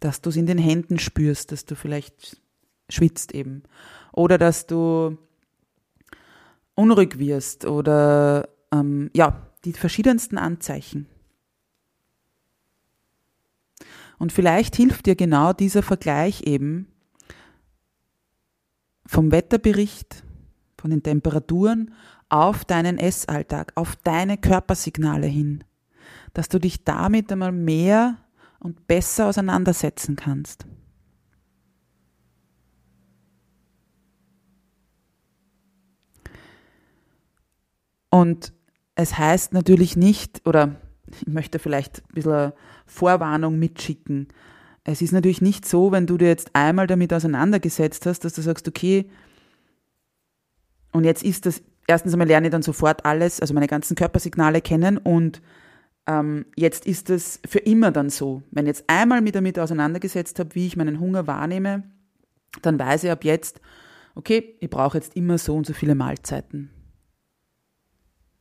dass 0.00 0.20
du 0.20 0.28
es 0.28 0.36
in 0.36 0.44
den 0.44 0.58
Händen 0.58 0.98
spürst, 0.98 1.52
dass 1.52 1.64
du 1.64 1.74
vielleicht 1.74 2.41
schwitzt 2.88 3.34
eben. 3.34 3.62
Oder 4.12 4.38
dass 4.38 4.66
du 4.66 5.18
unruhig 6.74 7.18
wirst 7.18 7.64
oder 7.64 8.48
ähm, 8.72 9.10
ja, 9.14 9.46
die 9.64 9.72
verschiedensten 9.72 10.38
Anzeichen. 10.38 11.06
Und 14.18 14.32
vielleicht 14.32 14.76
hilft 14.76 15.06
dir 15.06 15.16
genau 15.16 15.52
dieser 15.52 15.82
Vergleich 15.82 16.42
eben 16.42 16.86
vom 19.06 19.32
Wetterbericht, 19.32 20.22
von 20.78 20.90
den 20.90 21.02
Temperaturen 21.02 21.92
auf 22.28 22.64
deinen 22.64 22.98
Essalltag, 22.98 23.72
auf 23.74 23.96
deine 23.96 24.38
Körpersignale 24.38 25.26
hin, 25.26 25.64
dass 26.34 26.48
du 26.48 26.58
dich 26.58 26.84
damit 26.84 27.30
einmal 27.30 27.52
mehr 27.52 28.18
und 28.58 28.86
besser 28.86 29.26
auseinandersetzen 29.26 30.16
kannst. 30.16 30.66
Und 38.12 38.52
es 38.94 39.16
heißt 39.16 39.54
natürlich 39.54 39.96
nicht, 39.96 40.46
oder 40.46 40.76
ich 41.08 41.26
möchte 41.26 41.58
vielleicht 41.58 42.02
ein 42.10 42.14
bisschen 42.14 42.52
Vorwarnung 42.84 43.58
mitschicken. 43.58 44.28
Es 44.84 45.00
ist 45.00 45.12
natürlich 45.12 45.40
nicht 45.40 45.66
so, 45.66 45.92
wenn 45.92 46.06
du 46.06 46.18
dir 46.18 46.28
jetzt 46.28 46.50
einmal 46.52 46.86
damit 46.86 47.14
auseinandergesetzt 47.14 48.04
hast, 48.04 48.26
dass 48.26 48.34
du 48.34 48.42
sagst, 48.42 48.68
okay, 48.68 49.08
und 50.92 51.04
jetzt 51.04 51.22
ist 51.22 51.46
das, 51.46 51.62
erstens 51.86 52.12
einmal 52.12 52.28
lerne 52.28 52.48
ich 52.48 52.50
dann 52.50 52.60
sofort 52.60 53.06
alles, 53.06 53.40
also 53.40 53.54
meine 53.54 53.66
ganzen 53.66 53.96
Körpersignale 53.96 54.60
kennen 54.60 54.98
und 54.98 55.40
ähm, 56.06 56.44
jetzt 56.54 56.84
ist 56.84 57.08
es 57.08 57.40
für 57.48 57.60
immer 57.60 57.92
dann 57.92 58.10
so. 58.10 58.42
Wenn 58.50 58.66
ich 58.66 58.76
jetzt 58.76 58.84
einmal 58.88 59.22
mich 59.22 59.32
damit 59.32 59.58
auseinandergesetzt 59.58 60.38
habe, 60.38 60.54
wie 60.54 60.66
ich 60.66 60.76
meinen 60.76 61.00
Hunger 61.00 61.26
wahrnehme, 61.26 61.84
dann 62.60 62.78
weiß 62.78 63.04
ich 63.04 63.10
ab 63.10 63.24
jetzt, 63.24 63.62
okay, 64.14 64.56
ich 64.60 64.68
brauche 64.68 64.98
jetzt 64.98 65.16
immer 65.16 65.38
so 65.38 65.56
und 65.56 65.66
so 65.66 65.72
viele 65.72 65.94
Mahlzeiten. 65.94 66.68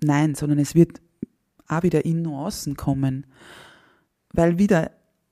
Nein, 0.04 0.36
sondern 0.36 0.60
es 0.60 0.76
wird 0.76 1.02
auch 1.68 1.84
wieder 1.84 2.06
in 2.06 2.22
Nuancen 2.22 2.76
kommen. 2.76 3.26
Weil 4.34 4.58
wieder, 4.58 4.92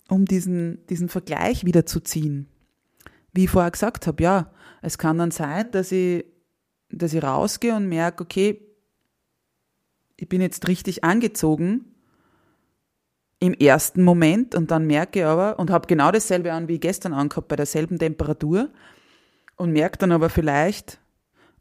um 0.10 0.26
diesen, 0.26 0.86
diesen 0.88 1.10
Vergleich 1.10 1.66
wieder 1.66 1.86
zu 1.86 2.00
ziehen, 2.00 2.48
wie 3.34 3.46
ich 3.46 3.50
vorher 3.50 3.72
gesagt 3.72 4.08
habe, 4.08 4.24
ja, 4.24 4.52
es 4.82 4.98
kann 4.98 5.18
dann 5.18 5.32
sein, 5.32 5.72
dass 5.72 5.92
ich, 5.92 6.26
dass 6.90 7.14
ich 7.14 7.24
rausgehe 7.24 7.76
und 7.76 7.88
merke, 7.88 8.24
okay, 8.24 8.62
ich 10.18 10.28
bin 10.28 10.42
jetzt 10.42 10.68
richtig 10.68 11.04
angezogen 11.04 11.86
im 13.40 13.54
ersten 13.54 14.04
Moment 14.04 14.54
und 14.54 14.70
dann 14.72 14.86
merke 14.86 15.20
ich 15.20 15.26
aber 15.26 15.60
und 15.60 15.70
habe 15.70 15.88
genau 15.88 16.12
dasselbe 16.12 16.52
an 16.52 16.68
wie 16.68 16.80
gestern 16.80 17.14
angehabt 17.14 17.48
bei 17.48 17.56
derselben 17.56 17.98
Temperatur 17.98 18.70
und 19.56 19.72
merke 19.72 19.98
dann 19.98 20.12
aber 20.12 20.30
vielleicht, 20.30 21.00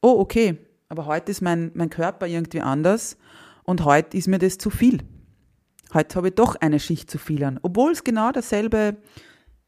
oh 0.01 0.19
okay, 0.19 0.59
aber 0.89 1.07
heute 1.07 1.31
ist 1.31 1.43
mein, 1.43 1.71
mein 1.75 1.91
Körper 1.91 2.27
irgendwie 2.27 2.61
anders 2.61 3.17
und 3.65 3.85
heute 3.85 4.17
ist 4.17 4.29
mir 4.29 4.39
das 4.39 4.59
zu 4.59 4.71
viel. 4.71 5.03
Heute 5.93 6.17
habe 6.17 6.29
ich 6.29 6.35
doch 6.35 6.57
eine 6.57 6.81
Schicht 6.81 7.11
zu 7.11 7.19
viel 7.19 7.45
an, 7.45 7.59
obwohl 7.63 7.93
es 7.93 8.05
genau 8.05 8.33
dasselbe, 8.33 8.97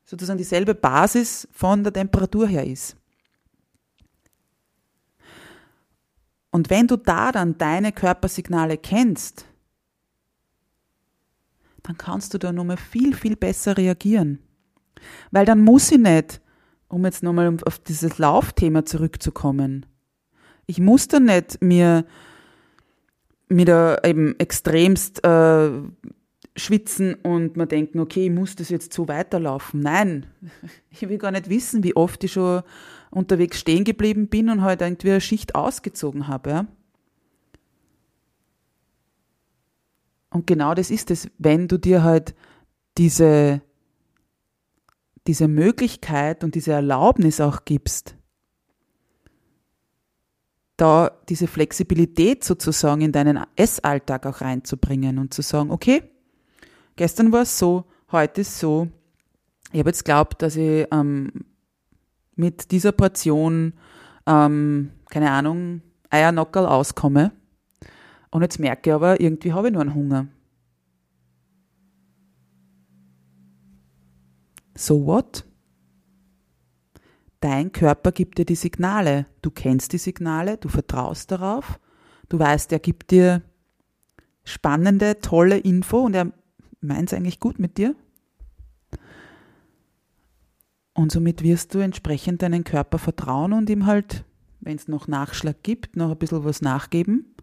sozusagen 0.04 0.38
dieselbe 0.38 0.74
Basis 0.74 1.48
von 1.52 1.82
der 1.84 1.92
Temperatur 1.92 2.46
her 2.46 2.66
ist. 2.66 2.96
Und 6.50 6.68
wenn 6.68 6.86
du 6.86 6.96
da 6.96 7.30
dann 7.30 7.56
deine 7.58 7.92
Körpersignale 7.92 8.76
kennst, 8.76 9.46
dann 11.82 11.96
kannst 11.96 12.34
du 12.34 12.38
da 12.38 12.52
nochmal 12.52 12.76
viel, 12.76 13.14
viel 13.14 13.36
besser 13.36 13.76
reagieren. 13.76 14.40
Weil 15.30 15.46
dann 15.46 15.60
muss 15.62 15.90
ich 15.92 15.98
nicht, 15.98 16.40
um 16.88 17.04
jetzt 17.04 17.22
nochmal 17.22 17.56
auf 17.64 17.78
dieses 17.78 18.18
Laufthema 18.18 18.84
zurückzukommen, 18.84 19.86
ich 20.70 20.78
muss 20.78 21.08
da 21.08 21.18
nicht 21.18 21.60
mir, 21.60 22.04
mir 23.48 23.64
da 23.64 23.98
eben 24.04 24.38
extremst 24.38 25.24
äh, 25.24 25.70
schwitzen 26.54 27.14
und 27.14 27.56
mir 27.56 27.66
denken, 27.66 27.98
okay, 27.98 28.26
ich 28.26 28.32
muss 28.32 28.54
das 28.54 28.68
jetzt 28.68 28.92
so 28.92 29.08
weiterlaufen. 29.08 29.80
Nein, 29.80 30.26
ich 30.90 31.08
will 31.08 31.18
gar 31.18 31.32
nicht 31.32 31.50
wissen, 31.50 31.82
wie 31.82 31.96
oft 31.96 32.22
ich 32.22 32.32
schon 32.34 32.62
unterwegs 33.10 33.58
stehen 33.58 33.82
geblieben 33.82 34.28
bin 34.28 34.48
und 34.48 34.62
halt 34.62 34.80
irgendwie 34.80 35.10
eine 35.10 35.20
Schicht 35.20 35.56
ausgezogen 35.56 36.28
habe. 36.28 36.50
Ja? 36.50 36.66
Und 40.30 40.46
genau 40.46 40.74
das 40.74 40.92
ist 40.92 41.10
es, 41.10 41.28
wenn 41.38 41.66
du 41.66 41.78
dir 41.78 42.04
halt 42.04 42.36
diese, 42.96 43.60
diese 45.26 45.48
Möglichkeit 45.48 46.44
und 46.44 46.54
diese 46.54 46.70
Erlaubnis 46.70 47.40
auch 47.40 47.64
gibst, 47.64 48.14
da 50.80 51.10
diese 51.28 51.46
Flexibilität 51.46 52.42
sozusagen 52.42 53.02
in 53.02 53.12
deinen 53.12 53.40
Essalltag 53.56 54.24
auch 54.26 54.40
reinzubringen 54.40 55.18
und 55.18 55.34
zu 55.34 55.42
sagen, 55.42 55.70
okay, 55.70 56.02
gestern 56.96 57.32
war 57.32 57.42
es 57.42 57.58
so, 57.58 57.84
heute 58.12 58.40
ist 58.40 58.58
so. 58.58 58.88
Ich 59.72 59.80
habe 59.80 59.90
jetzt 59.90 60.04
glaubt, 60.04 60.42
dass 60.42 60.56
ich 60.56 60.86
ähm, 60.90 61.30
mit 62.34 62.70
dieser 62.70 62.92
Portion, 62.92 63.74
ähm, 64.26 64.90
keine 65.10 65.30
Ahnung, 65.30 65.82
Eiernockerl 66.08 66.66
auskomme. 66.66 67.32
Und 68.30 68.42
jetzt 68.42 68.58
merke 68.58 68.90
ich 68.90 68.94
aber, 68.94 69.20
irgendwie 69.20 69.52
habe 69.52 69.68
ich 69.68 69.72
nur 69.72 69.82
einen 69.82 69.94
Hunger. 69.94 70.28
So 74.74 75.04
what? 75.04 75.44
Dein 77.40 77.72
Körper 77.72 78.12
gibt 78.12 78.38
dir 78.38 78.44
die 78.44 78.54
Signale. 78.54 79.26
Du 79.40 79.50
kennst 79.50 79.92
die 79.94 79.98
Signale, 79.98 80.58
du 80.58 80.68
vertraust 80.68 81.30
darauf. 81.30 81.80
Du 82.28 82.38
weißt, 82.38 82.70
er 82.72 82.78
gibt 82.78 83.10
dir 83.10 83.42
spannende, 84.44 85.20
tolle 85.20 85.58
Info 85.58 86.00
und 86.00 86.14
er 86.14 86.32
meint 86.80 87.10
es 87.10 87.16
eigentlich 87.16 87.40
gut 87.40 87.58
mit 87.58 87.78
dir. 87.78 87.94
Und 90.92 91.12
somit 91.12 91.42
wirst 91.42 91.74
du 91.74 91.78
entsprechend 91.78 92.42
deinen 92.42 92.64
Körper 92.64 92.98
vertrauen 92.98 93.54
und 93.54 93.70
ihm 93.70 93.86
halt, 93.86 94.24
wenn 94.60 94.76
es 94.76 94.86
noch 94.86 95.08
Nachschlag 95.08 95.62
gibt, 95.62 95.96
noch 95.96 96.10
ein 96.10 96.18
bisschen 96.18 96.44
was 96.44 96.60
nachgeben. 96.60 97.34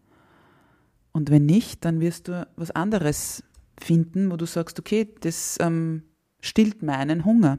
Und 1.12 1.31
wenn 1.31 1.47
nicht, 1.47 1.83
dann 1.86 1.99
wirst 1.99 2.27
du 2.27 2.47
was 2.55 2.69
anderes 2.69 3.43
finden, 3.79 4.29
wo 4.31 4.38
du 4.38 4.45
sagst, 4.45 4.79
okay, 4.79 5.07
das 5.21 5.57
ähm, 5.60 6.03
stillt 6.39 6.83
meinen 6.83 7.25
Hunger 7.25 7.57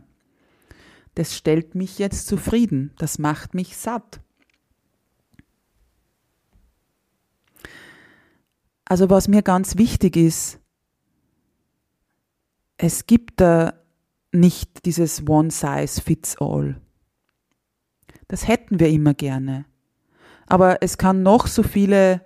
das 1.18 1.36
stellt 1.36 1.74
mich 1.74 1.98
jetzt 1.98 2.28
zufrieden, 2.28 2.92
das 2.96 3.18
macht 3.18 3.52
mich 3.52 3.76
satt. 3.76 4.20
Also 8.84 9.10
was 9.10 9.26
mir 9.26 9.42
ganz 9.42 9.76
wichtig 9.76 10.16
ist, 10.16 10.60
es 12.76 13.06
gibt 13.06 13.40
da 13.40 13.74
nicht 14.30 14.86
dieses 14.86 15.26
One 15.28 15.50
Size 15.50 16.00
Fits 16.00 16.36
All. 16.40 16.80
Das 18.28 18.46
hätten 18.46 18.78
wir 18.78 18.88
immer 18.88 19.14
gerne. 19.14 19.64
Aber 20.46 20.82
es 20.82 20.98
kann 20.98 21.24
noch 21.24 21.48
so 21.48 21.64
viele 21.64 22.24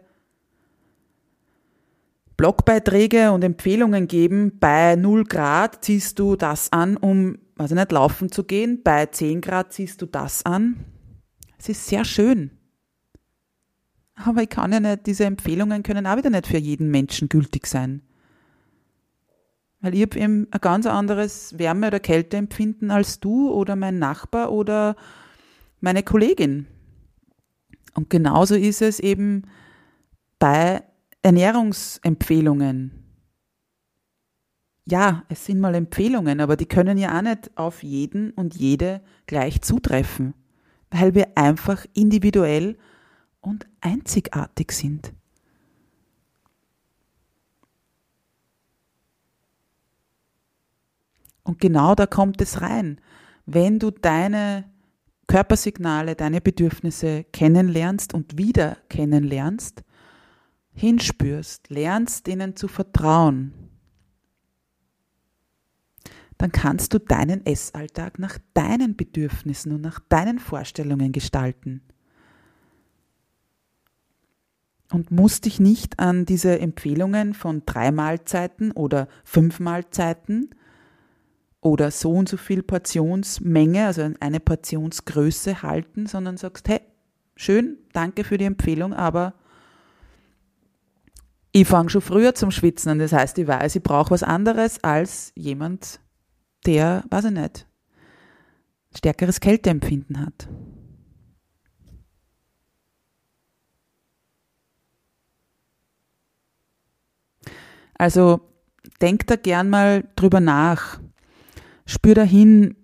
Blogbeiträge 2.37 3.33
und 3.33 3.43
Empfehlungen 3.43 4.07
geben. 4.07 4.59
Bei 4.59 4.97
0 4.97 5.25
Grad 5.25 5.83
ziehst 5.83 6.19
du 6.19 6.37
das 6.37 6.71
an, 6.73 6.99
um 6.99 7.39
ich 7.59 7.71
nicht, 7.71 7.93
laufen 7.93 8.33
zu 8.33 8.45
gehen. 8.45 8.83
Bei 8.83 9.07
10 9.07 9.41
Grad 9.41 9.73
ziehst 9.73 10.01
du 10.03 10.07
das 10.07 10.45
an. 10.45 10.85
Es 11.59 11.69
ist 11.69 11.87
sehr 11.87 12.05
schön. 12.05 12.51
Aber 14.15 14.43
ich 14.43 14.49
kann 14.49 14.73
ja 14.73 14.81
nicht, 14.81 15.07
diese 15.07 15.25
Empfehlungen 15.25 15.83
können 15.83 16.07
auch 16.07 16.17
wieder 16.17 16.31
nicht 16.31 16.47
für 16.47 16.59
jeden 16.59 16.91
Menschen 16.91 17.29
gültig 17.29 17.67
sein. 17.67 18.03
Weil 19.81 19.95
ich 19.95 20.03
habe 20.03 20.19
eben 20.19 20.49
ein 20.51 20.61
ganz 20.61 20.87
anderes 20.87 21.59
Wärme- 21.59 21.89
oder 21.89 22.01
Kälteempfinden 22.01 22.91
als 22.91 23.21
du 23.21 23.51
oder 23.51 23.75
mein 23.75 23.99
Nachbar 23.99 24.53
oder 24.53 24.97
meine 25.81 26.03
Kollegin. 26.03 26.67
Und 27.95 28.09
genauso 28.09 28.55
ist 28.55 28.81
es 28.81 29.01
eben 29.01 29.43
bei 30.39 30.85
Ernährungsempfehlungen. 31.23 33.02
Ja, 34.85 35.25
es 35.29 35.47
sind 35.47 35.61
mal 35.61 35.75
Empfehlungen, 35.75 36.41
aber 36.41 36.57
die 36.57 36.67
können 36.67 36.99
ja 36.99 37.17
auch 37.17 37.23
nicht 37.23 37.57
auf 37.57 37.83
jeden 37.83 38.33
und 38.33 38.57
jede 38.57 39.01
gleich 39.27 39.63
zutreffen, 39.63 40.35
weil 40.91 41.15
wir 41.15 41.37
einfach 41.37 41.87
individuell 41.95 42.77
und 43.41 43.67
einzigartig 43.81 44.73
sind. 44.73 45.13
Und 51.45 51.61
genau 51.61 51.95
da 51.95 52.07
kommt 52.07 52.41
es 52.41 52.61
rein. 52.61 53.01
Wenn 53.47 53.79
du 53.79 53.91
deine 53.91 54.65
Körpersignale, 55.27 56.15
deine 56.15 56.41
Bedürfnisse 56.41 57.25
kennenlernst 57.33 58.15
und 58.15 58.39
wieder 58.39 58.77
kennenlernst, 58.89 59.83
hinspürst, 60.75 61.69
lernst 61.71 62.29
ihnen 62.29 62.57
zu 62.57 62.69
vertrauen, 62.69 63.62
dann 66.43 66.51
kannst 66.51 66.93
du 66.93 66.99
deinen 66.99 67.47
Essalltag 67.47 68.19
nach 68.19 68.37
deinen 68.53 68.97
Bedürfnissen 68.97 69.71
und 69.71 69.81
nach 69.81 70.01
deinen 70.01 70.41
Vorstellungen 70.41 71.13
gestalten. 71.13 71.83
Und 74.91 75.13
musst 75.13 75.45
dich 75.45 75.61
nicht 75.61 76.01
an 76.01 76.27
diese 76.27 76.59
Empfehlungen 76.59 77.35
von 77.35 77.63
drei 77.65 77.93
Mahlzeiten 77.93 78.73
oder 78.73 79.07
fünf 79.23 79.61
Mahlzeiten 79.61 80.51
oder 81.61 81.93
so 81.93 82.11
und 82.11 82.29
so 82.29 82.37
viel 82.37 82.65
Portionsmenge, 82.65 83.87
also 83.87 84.11
eine 84.19 84.41
Portionsgröße 84.41 85.63
halten, 85.63 86.07
sondern 86.07 86.39
sagst, 86.39 86.69
hey, 86.69 86.81
schön, 87.37 87.79
danke 87.93 88.25
für 88.25 88.37
die 88.37 88.47
Empfehlung, 88.47 88.95
aber 88.95 89.35
ich 91.53 91.69
fange 91.69 91.91
schon 91.91 92.01
früher 92.01 92.35
zum 92.35 92.51
Schwitzen 92.51 92.91
an. 92.91 92.99
Das 92.99 93.13
heißt, 93.13 93.39
ich 93.39 93.47
weiß, 93.47 93.77
ich 93.77 93.83
brauche 93.85 94.11
was 94.11 94.25
anderes 94.25 94.83
als 94.83 95.31
jemand, 95.37 96.01
der, 96.67 97.05
weiß 97.11 97.27
ich 97.27 97.31
nicht, 97.33 97.67
stärkeres 98.97 99.41
Kälteempfinden 99.41 100.21
hat. 100.21 100.49
Also 107.95 108.41
denk 109.01 109.27
da 109.29 109.37
gern 109.37 109.71
mal 109.71 110.09
drüber 110.17 110.41
nach. 110.41 111.01
Spür 111.87 112.15
dahin, 112.15 112.77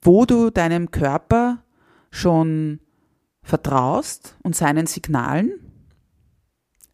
wo 0.00 0.24
du 0.24 0.50
deinem 0.50 0.90
Körper 0.90 1.64
schon 2.10 2.80
vertraust 3.42 4.38
und 4.42 4.56
seinen 4.56 4.86
Signalen, 4.86 5.52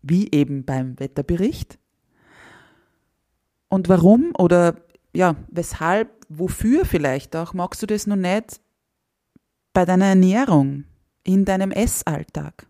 wie 0.02 0.30
eben 0.32 0.64
beim 0.64 0.98
Wetterbericht. 0.98 1.78
Und 3.68 3.88
warum 3.88 4.32
oder 4.38 4.76
ja, 5.12 5.36
weshalb, 5.50 6.26
wofür 6.28 6.84
vielleicht 6.84 7.34
auch, 7.36 7.54
magst 7.54 7.82
du 7.82 7.86
das 7.86 8.06
noch 8.06 8.16
nicht 8.16 8.60
bei 9.72 9.84
deiner 9.84 10.06
Ernährung, 10.06 10.84
in 11.24 11.44
deinem 11.44 11.70
Essalltag? 11.70 12.66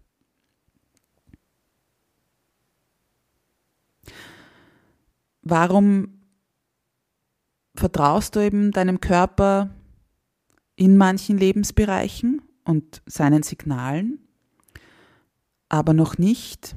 Warum 5.43 6.21
vertraust 7.77 8.37
du 8.37 8.41
eben 8.41 8.73
deinem 8.73 9.01
Körper 9.01 9.71
in 10.77 10.97
manchen 10.97 11.39
Lebensbereichen 11.39 12.43
und 12.65 13.03
seinen 13.07 13.43
Signalen, 13.43 14.19
aber 15.69 15.93
noch 15.93 16.19
nicht 16.19 16.75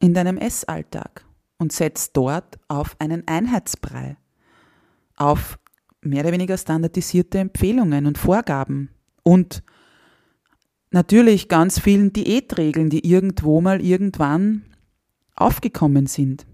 in 0.00 0.12
deinem 0.12 0.36
Essalltag 0.36 1.25
und 1.58 1.72
setzt 1.72 2.16
dort 2.16 2.58
auf 2.68 2.96
einen 2.98 3.26
Einheitsbrei, 3.26 4.16
auf 5.16 5.58
mehr 6.02 6.22
oder 6.22 6.32
weniger 6.32 6.56
standardisierte 6.56 7.38
Empfehlungen 7.38 8.06
und 8.06 8.18
Vorgaben 8.18 8.90
und 9.22 9.62
natürlich 10.90 11.48
ganz 11.48 11.80
vielen 11.80 12.12
Diätregeln, 12.12 12.90
die 12.90 13.08
irgendwo 13.10 13.60
mal 13.60 13.80
irgendwann 13.80 14.64
aufgekommen 15.34 16.06
sind. 16.06 16.46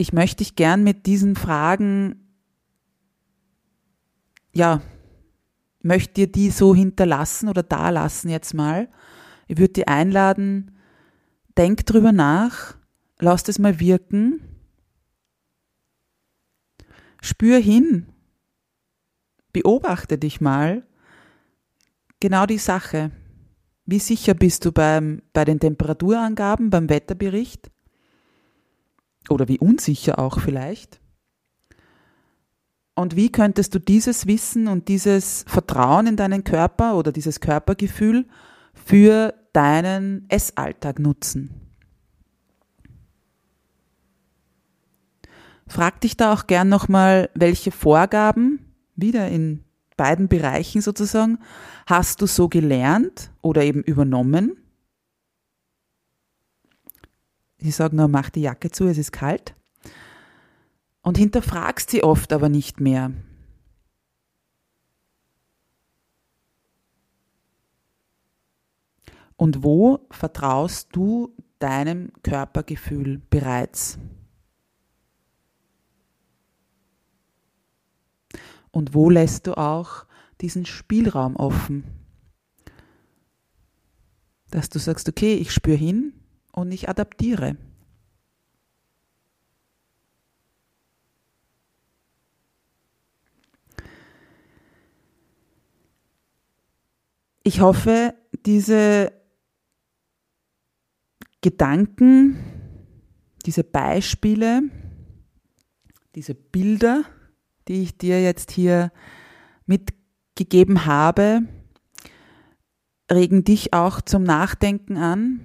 ich 0.00 0.14
möchte 0.14 0.38
dich 0.38 0.56
gern 0.56 0.82
mit 0.82 1.04
diesen 1.04 1.36
Fragen, 1.36 2.26
ja, 4.54 4.80
möchte 5.82 6.12
dir 6.12 6.26
die 6.26 6.50
so 6.50 6.74
hinterlassen 6.74 7.48
oder 7.48 7.62
da 7.62 7.90
lassen 7.90 8.28
jetzt 8.28 8.54
mal. 8.54 8.88
Ich 9.48 9.58
würde 9.58 9.72
dir 9.72 9.88
einladen, 9.88 10.76
denk 11.56 11.86
drüber 11.86 12.12
nach, 12.12 12.76
lass 13.18 13.42
das 13.42 13.58
mal 13.58 13.80
wirken, 13.80 14.40
spür 17.20 17.58
hin, 17.58 18.06
beobachte 19.52 20.18
dich 20.18 20.40
mal, 20.40 20.86
genau 22.20 22.46
die 22.46 22.58
Sache. 22.58 23.10
Wie 23.86 23.98
sicher 23.98 24.34
bist 24.34 24.64
du 24.64 24.72
beim, 24.72 25.22
bei 25.32 25.44
den 25.44 25.58
Temperaturangaben, 25.58 26.70
beim 26.70 26.88
Wetterbericht? 26.88 27.70
oder 29.30 29.48
wie 29.48 29.58
unsicher 29.58 30.18
auch 30.18 30.40
vielleicht. 30.40 31.00
Und 33.00 33.16
wie 33.16 33.32
könntest 33.32 33.74
du 33.74 33.78
dieses 33.78 34.26
Wissen 34.26 34.68
und 34.68 34.88
dieses 34.88 35.44
Vertrauen 35.48 36.06
in 36.06 36.16
deinen 36.16 36.44
Körper 36.44 36.96
oder 36.96 37.12
dieses 37.12 37.40
Körpergefühl 37.40 38.26
für 38.74 39.34
deinen 39.52 40.26
Essalltag 40.28 40.98
nutzen? 40.98 41.54
Frag 45.66 46.00
dich 46.00 46.16
da 46.16 46.32
auch 46.32 46.46
gern 46.46 46.68
nochmal, 46.68 47.30
welche 47.34 47.70
Vorgaben, 47.70 48.58
wieder 48.96 49.28
in 49.28 49.64
beiden 49.96 50.28
Bereichen 50.28 50.82
sozusagen, 50.82 51.38
hast 51.86 52.20
du 52.20 52.26
so 52.26 52.48
gelernt 52.48 53.30
oder 53.40 53.62
eben 53.62 53.82
übernommen 53.82 54.56
Sie 57.62 57.70
sagen 57.70 57.98
nur, 57.98 58.08
mach 58.08 58.30
die 58.30 58.40
Jacke 58.40 58.70
zu, 58.70 58.86
es 58.86 58.96
ist 58.96 59.12
kalt. 59.12 59.54
Und 61.02 61.18
hinterfragst 61.18 61.90
sie 61.90 62.02
oft 62.02 62.32
aber 62.32 62.48
nicht 62.48 62.80
mehr. 62.80 63.12
Und 69.36 69.64
wo 69.64 70.06
vertraust 70.10 70.90
du 70.92 71.34
deinem 71.58 72.12
Körpergefühl 72.22 73.22
bereits? 73.30 73.98
Und 78.70 78.94
wo 78.94 79.08
lässt 79.08 79.46
du 79.46 79.56
auch 79.56 80.04
diesen 80.40 80.66
Spielraum 80.66 81.36
offen? 81.36 81.84
Dass 84.50 84.68
du 84.68 84.78
sagst, 84.78 85.08
okay, 85.08 85.34
ich 85.34 85.52
spüre 85.52 85.76
hin, 85.76 86.12
und 86.52 86.72
ich 86.72 86.88
adaptiere. 86.88 87.56
Ich 97.42 97.60
hoffe, 97.60 98.14
diese 98.44 99.12
Gedanken, 101.40 102.36
diese 103.46 103.64
Beispiele, 103.64 104.62
diese 106.14 106.34
Bilder, 106.34 107.04
die 107.66 107.82
ich 107.82 107.96
dir 107.96 108.22
jetzt 108.22 108.50
hier 108.50 108.92
mitgegeben 109.64 110.84
habe, 110.84 111.42
regen 113.10 113.42
dich 113.42 113.72
auch 113.72 114.02
zum 114.02 114.22
Nachdenken 114.22 114.98
an, 114.98 115.40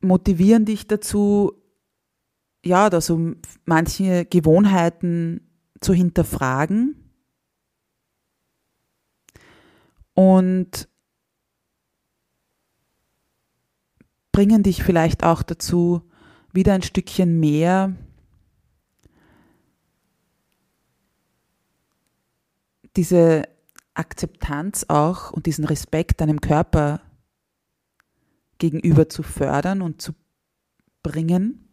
motivieren 0.00 0.64
dich 0.64 0.88
dazu, 0.88 1.52
ja, 2.64 2.90
da 2.90 3.00
so 3.00 3.34
manche 3.66 4.24
Gewohnheiten 4.24 5.48
zu 5.80 5.92
hinterfragen 5.92 7.01
und 10.14 10.88
bringen 14.32 14.62
dich 14.62 14.82
vielleicht 14.82 15.24
auch 15.24 15.42
dazu, 15.42 16.02
wieder 16.52 16.74
ein 16.74 16.82
Stückchen 16.82 17.40
mehr 17.40 17.94
diese 22.96 23.48
Akzeptanz 23.94 24.86
auch 24.88 25.32
und 25.32 25.46
diesen 25.46 25.64
Respekt 25.64 26.20
deinem 26.20 26.40
Körper 26.40 27.00
gegenüber 28.58 29.08
zu 29.08 29.22
fördern 29.22 29.82
und 29.82 30.00
zu 30.00 30.12
bringen. 31.02 31.68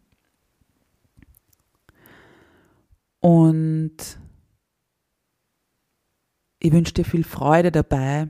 Und 3.20 3.98
ich 6.60 6.72
wünsche 6.72 6.94
dir 6.94 7.06
viel 7.06 7.24
Freude 7.24 7.72
dabei, 7.72 8.28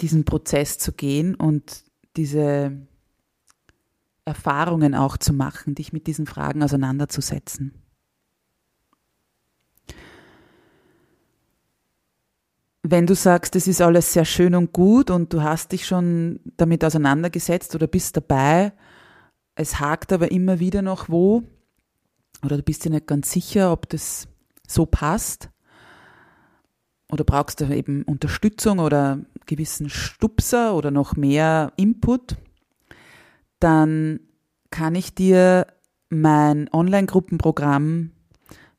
diesen 0.00 0.24
Prozess 0.24 0.78
zu 0.78 0.92
gehen 0.92 1.34
und 1.34 1.84
diese 2.16 2.72
Erfahrungen 4.24 4.94
auch 4.94 5.16
zu 5.16 5.32
machen, 5.32 5.74
dich 5.74 5.92
mit 5.92 6.06
diesen 6.06 6.26
Fragen 6.26 6.62
auseinanderzusetzen. 6.62 7.74
Wenn 12.82 13.06
du 13.06 13.14
sagst, 13.14 13.56
es 13.56 13.66
ist 13.66 13.82
alles 13.82 14.12
sehr 14.12 14.24
schön 14.24 14.54
und 14.54 14.72
gut 14.72 15.10
und 15.10 15.32
du 15.32 15.42
hast 15.42 15.72
dich 15.72 15.86
schon 15.86 16.40
damit 16.56 16.84
auseinandergesetzt 16.84 17.74
oder 17.74 17.86
bist 17.86 18.16
dabei, 18.16 18.72
es 19.54 19.80
hakt 19.80 20.12
aber 20.12 20.30
immer 20.30 20.60
wieder 20.60 20.80
noch 20.80 21.08
wo 21.08 21.42
oder 22.42 22.56
du 22.56 22.62
bist 22.62 22.84
dir 22.84 22.90
nicht 22.90 23.06
ganz 23.06 23.30
sicher, 23.30 23.70
ob 23.70 23.88
das 23.90 24.28
so 24.66 24.86
passt 24.86 25.49
oder 27.10 27.24
brauchst 27.24 27.60
du 27.60 27.74
eben 27.74 28.02
Unterstützung 28.02 28.78
oder 28.78 29.20
gewissen 29.46 29.90
Stupser 29.90 30.74
oder 30.74 30.90
noch 30.90 31.16
mehr 31.16 31.72
Input, 31.76 32.36
dann 33.58 34.20
kann 34.70 34.94
ich 34.94 35.14
dir 35.14 35.66
mein 36.08 36.72
Online-Gruppenprogramm 36.72 38.12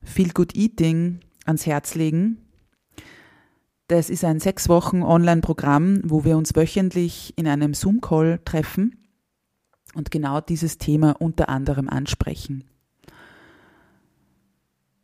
Feel 0.03 0.29
Good 0.29 0.55
Eating 0.55 1.19
ans 1.45 1.65
Herz 1.65 1.95
legen. 1.95 2.37
Das 3.87 4.09
ist 4.09 4.23
ein 4.23 4.39
sechs 4.39 4.69
Wochen 4.69 5.03
Online-Programm, 5.03 6.01
wo 6.05 6.23
wir 6.23 6.37
uns 6.37 6.55
wöchentlich 6.55 7.33
in 7.35 7.47
einem 7.47 7.73
Zoom-Call 7.73 8.39
treffen 8.45 8.95
und 9.95 10.11
genau 10.11 10.39
dieses 10.39 10.77
Thema 10.77 11.11
unter 11.19 11.49
anderem 11.49 11.89
ansprechen. 11.89 12.63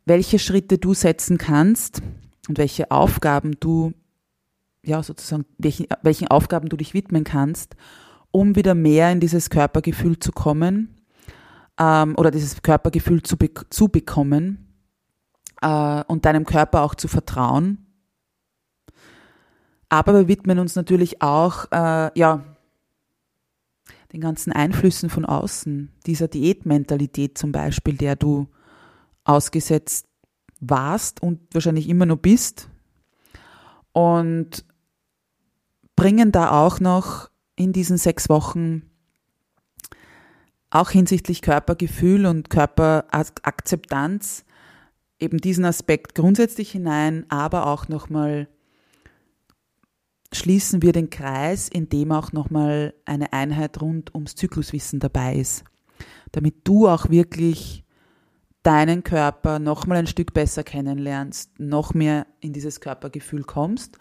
Welche 0.06 0.38
Schritte 0.38 0.78
du 0.78 0.94
setzen 0.94 1.36
kannst 1.36 2.00
und 2.48 2.58
welche 2.58 2.90
Aufgaben 2.90 3.56
du, 3.60 3.92
ja, 4.82 5.02
sozusagen, 5.02 5.44
welchen, 5.58 5.86
welchen 6.02 6.28
Aufgaben 6.28 6.68
du 6.68 6.76
dich 6.76 6.94
widmen 6.94 7.24
kannst, 7.24 7.76
um 8.30 8.56
wieder 8.56 8.74
mehr 8.74 9.12
in 9.12 9.20
dieses 9.20 9.50
Körpergefühl 9.50 10.18
zu 10.18 10.32
kommen 10.32 10.96
ähm, 11.78 12.14
oder 12.16 12.30
dieses 12.30 12.62
Körpergefühl 12.62 13.22
zu, 13.22 13.36
be 13.36 13.50
zu 13.70 13.88
bekommen 13.88 14.68
äh, 15.60 16.02
und 16.04 16.24
deinem 16.24 16.44
Körper 16.44 16.82
auch 16.82 16.94
zu 16.94 17.08
vertrauen. 17.08 17.86
Aber 19.90 20.14
wir 20.14 20.28
widmen 20.28 20.58
uns 20.58 20.76
natürlich 20.76 21.22
auch, 21.22 21.66
äh, 21.70 22.10
ja, 22.18 22.44
den 24.12 24.20
ganzen 24.22 24.52
Einflüssen 24.52 25.10
von 25.10 25.26
außen, 25.26 25.92
dieser 26.06 26.28
Diätmentalität 26.28 27.36
zum 27.36 27.52
Beispiel, 27.52 27.94
der 27.94 28.16
du 28.16 28.48
ausgesetzt 29.24 30.07
warst 30.60 31.22
und 31.22 31.40
wahrscheinlich 31.52 31.88
immer 31.88 32.06
noch 32.06 32.18
bist. 32.18 32.68
Und 33.92 34.64
bringen 35.96 36.30
da 36.30 36.52
auch 36.64 36.80
noch 36.80 37.30
in 37.56 37.72
diesen 37.72 37.98
sechs 37.98 38.28
Wochen 38.28 38.82
auch 40.70 40.90
hinsichtlich 40.90 41.42
Körpergefühl 41.42 42.26
und 42.26 42.50
Körperakzeptanz 42.50 44.44
eben 45.18 45.38
diesen 45.38 45.64
Aspekt 45.64 46.14
grundsätzlich 46.14 46.70
hinein, 46.70 47.26
aber 47.28 47.66
auch 47.66 47.88
nochmal 47.88 48.48
schließen 50.32 50.82
wir 50.82 50.92
den 50.92 51.10
Kreis, 51.10 51.68
in 51.68 51.88
dem 51.88 52.12
auch 52.12 52.32
nochmal 52.32 52.94
eine 53.04 53.32
Einheit 53.32 53.80
rund 53.80 54.14
ums 54.14 54.34
Zykluswissen 54.34 55.00
dabei 55.00 55.36
ist, 55.36 55.64
damit 56.32 56.56
du 56.64 56.86
auch 56.86 57.08
wirklich 57.08 57.84
deinen 58.68 59.02
Körper 59.02 59.58
nochmal 59.58 59.96
ein 59.96 60.06
Stück 60.06 60.34
besser 60.34 60.62
kennenlernst, 60.62 61.58
noch 61.58 61.94
mehr 61.94 62.26
in 62.40 62.52
dieses 62.52 62.82
Körpergefühl 62.82 63.42
kommst 63.42 63.96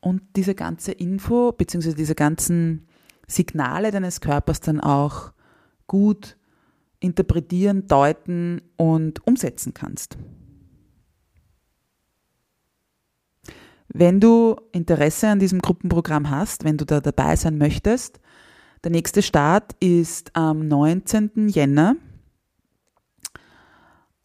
und 0.00 0.22
diese 0.36 0.54
ganze 0.54 0.92
Info 0.92 1.50
bzw. 1.50 1.94
diese 1.94 2.14
ganzen 2.14 2.86
Signale 3.26 3.90
deines 3.90 4.20
Körpers 4.20 4.60
dann 4.60 4.80
auch 4.80 5.32
gut 5.88 6.36
interpretieren, 7.00 7.88
deuten 7.88 8.62
und 8.76 9.26
umsetzen 9.26 9.74
kannst. 9.74 10.16
Wenn 13.88 14.20
du 14.20 14.54
Interesse 14.70 15.26
an 15.30 15.40
diesem 15.40 15.60
Gruppenprogramm 15.60 16.30
hast, 16.30 16.62
wenn 16.62 16.76
du 16.76 16.84
da 16.84 17.00
dabei 17.00 17.34
sein 17.34 17.58
möchtest, 17.58 18.20
der 18.84 18.92
nächste 18.92 19.20
Start 19.20 19.74
ist 19.80 20.30
am 20.36 20.68
19. 20.68 21.48
Jänner 21.48 21.96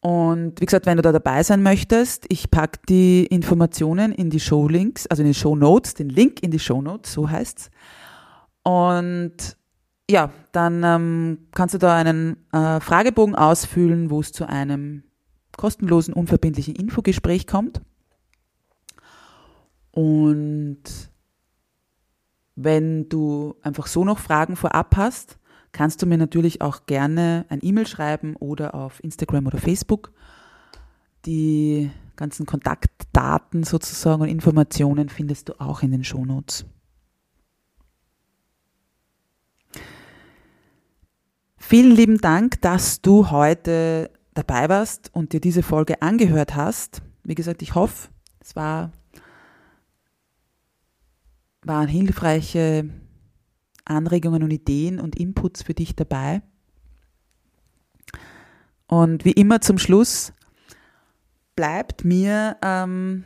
und 0.03 0.59
wie 0.59 0.65
gesagt, 0.65 0.85
wenn 0.85 0.97
du 0.97 1.01
da 1.01 1.13
dabei 1.13 1.43
sein 1.43 1.63
möchtest, 1.63 2.25
ich 2.27 2.51
packe 2.51 2.77
die 2.89 3.25
Informationen 3.25 4.11
in 4.11 4.29
die 4.29 4.41
Showlinks, 4.41 5.07
also 5.07 5.23
in 5.23 5.29
die 5.29 5.33
Show 5.33 5.55
Notes, 5.55 5.93
den 5.93 6.09
Link 6.09 6.43
in 6.43 6.51
die 6.51 6.59
Show 6.59 6.81
Notes, 6.81 7.13
so 7.13 7.29
heißt's. 7.29 7.71
Und 8.63 9.55
ja, 10.11 10.33
dann 10.51 10.83
ähm, 10.83 11.47
kannst 11.53 11.75
du 11.75 11.79
da 11.79 11.95
einen 11.95 12.35
äh, 12.51 12.81
Fragebogen 12.81 13.33
ausfüllen, 13.33 14.09
wo 14.09 14.19
es 14.19 14.33
zu 14.33 14.45
einem 14.45 15.03
kostenlosen, 15.55 16.13
unverbindlichen 16.13 16.75
Infogespräch 16.75 17.47
kommt. 17.47 17.79
Und 19.91 20.83
wenn 22.55 23.07
du 23.07 23.55
einfach 23.61 23.87
so 23.87 24.03
noch 24.03 24.19
Fragen 24.19 24.57
vorab 24.57 24.97
hast, 24.97 25.37
kannst 25.73 26.01
du 26.01 26.05
mir 26.05 26.17
natürlich 26.17 26.61
auch 26.61 26.85
gerne 26.85 27.45
ein 27.49 27.59
E-Mail 27.61 27.87
schreiben 27.87 28.35
oder 28.37 28.73
auf 28.75 29.03
Instagram 29.03 29.47
oder 29.47 29.57
Facebook. 29.57 30.13
Die 31.25 31.91
ganzen 32.15 32.45
Kontaktdaten 32.45 33.63
sozusagen 33.63 34.21
und 34.21 34.29
Informationen 34.29 35.09
findest 35.09 35.49
du 35.49 35.59
auch 35.59 35.81
in 35.81 35.91
den 35.91 36.03
Shownotes. 36.03 36.65
Vielen 41.57 41.91
lieben 41.91 42.19
Dank, 42.19 42.61
dass 42.61 43.01
du 43.01 43.31
heute 43.31 44.11
dabei 44.35 44.69
warst 44.69 45.09
und 45.13 45.33
dir 45.33 45.41
diese 45.41 45.63
Folge 45.63 46.01
angehört 46.01 46.55
hast. 46.55 47.01
Wie 47.23 47.35
gesagt, 47.35 47.61
ich 47.61 47.73
hoffe, 47.73 48.09
es 48.39 48.55
war, 48.55 48.91
waren 51.63 51.87
hilfreiche 51.87 52.89
Anregungen 53.85 54.43
und 54.43 54.51
Ideen 54.51 54.99
und 54.99 55.19
Inputs 55.19 55.63
für 55.63 55.73
dich 55.73 55.95
dabei. 55.95 56.41
Und 58.87 59.25
wie 59.25 59.31
immer 59.31 59.61
zum 59.61 59.77
Schluss 59.77 60.33
bleibt 61.55 62.05
mir 62.05 62.57
ähm, 62.61 63.25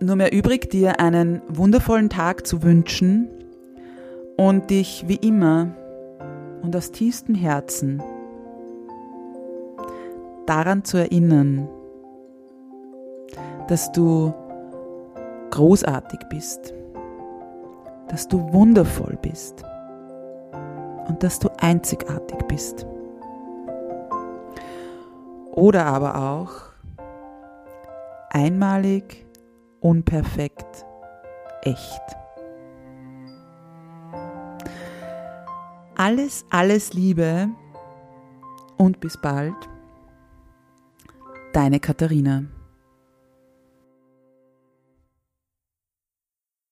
nur 0.00 0.16
mehr 0.16 0.32
übrig, 0.32 0.70
dir 0.70 1.00
einen 1.00 1.42
wundervollen 1.48 2.08
Tag 2.08 2.46
zu 2.46 2.62
wünschen 2.62 3.28
und 4.36 4.70
dich 4.70 5.04
wie 5.06 5.16
immer 5.16 5.74
und 6.62 6.74
aus 6.74 6.92
tiefstem 6.92 7.34
Herzen 7.34 8.02
daran 10.46 10.84
zu 10.84 10.96
erinnern, 10.96 11.68
dass 13.68 13.92
du 13.92 14.34
großartig 15.50 16.20
bist 16.28 16.74
dass 18.10 18.26
du 18.26 18.52
wundervoll 18.52 19.16
bist 19.22 19.62
und 21.06 21.22
dass 21.22 21.38
du 21.38 21.48
einzigartig 21.58 22.38
bist. 22.48 22.86
Oder 25.52 25.86
aber 25.86 26.16
auch 26.16 26.50
einmalig, 28.30 29.26
unperfekt, 29.80 30.84
echt. 31.62 32.02
Alles, 35.96 36.44
alles 36.50 36.94
Liebe 36.94 37.48
und 38.76 39.00
bis 39.00 39.20
bald. 39.20 39.54
Deine 41.52 41.78
Katharina. 41.78 42.44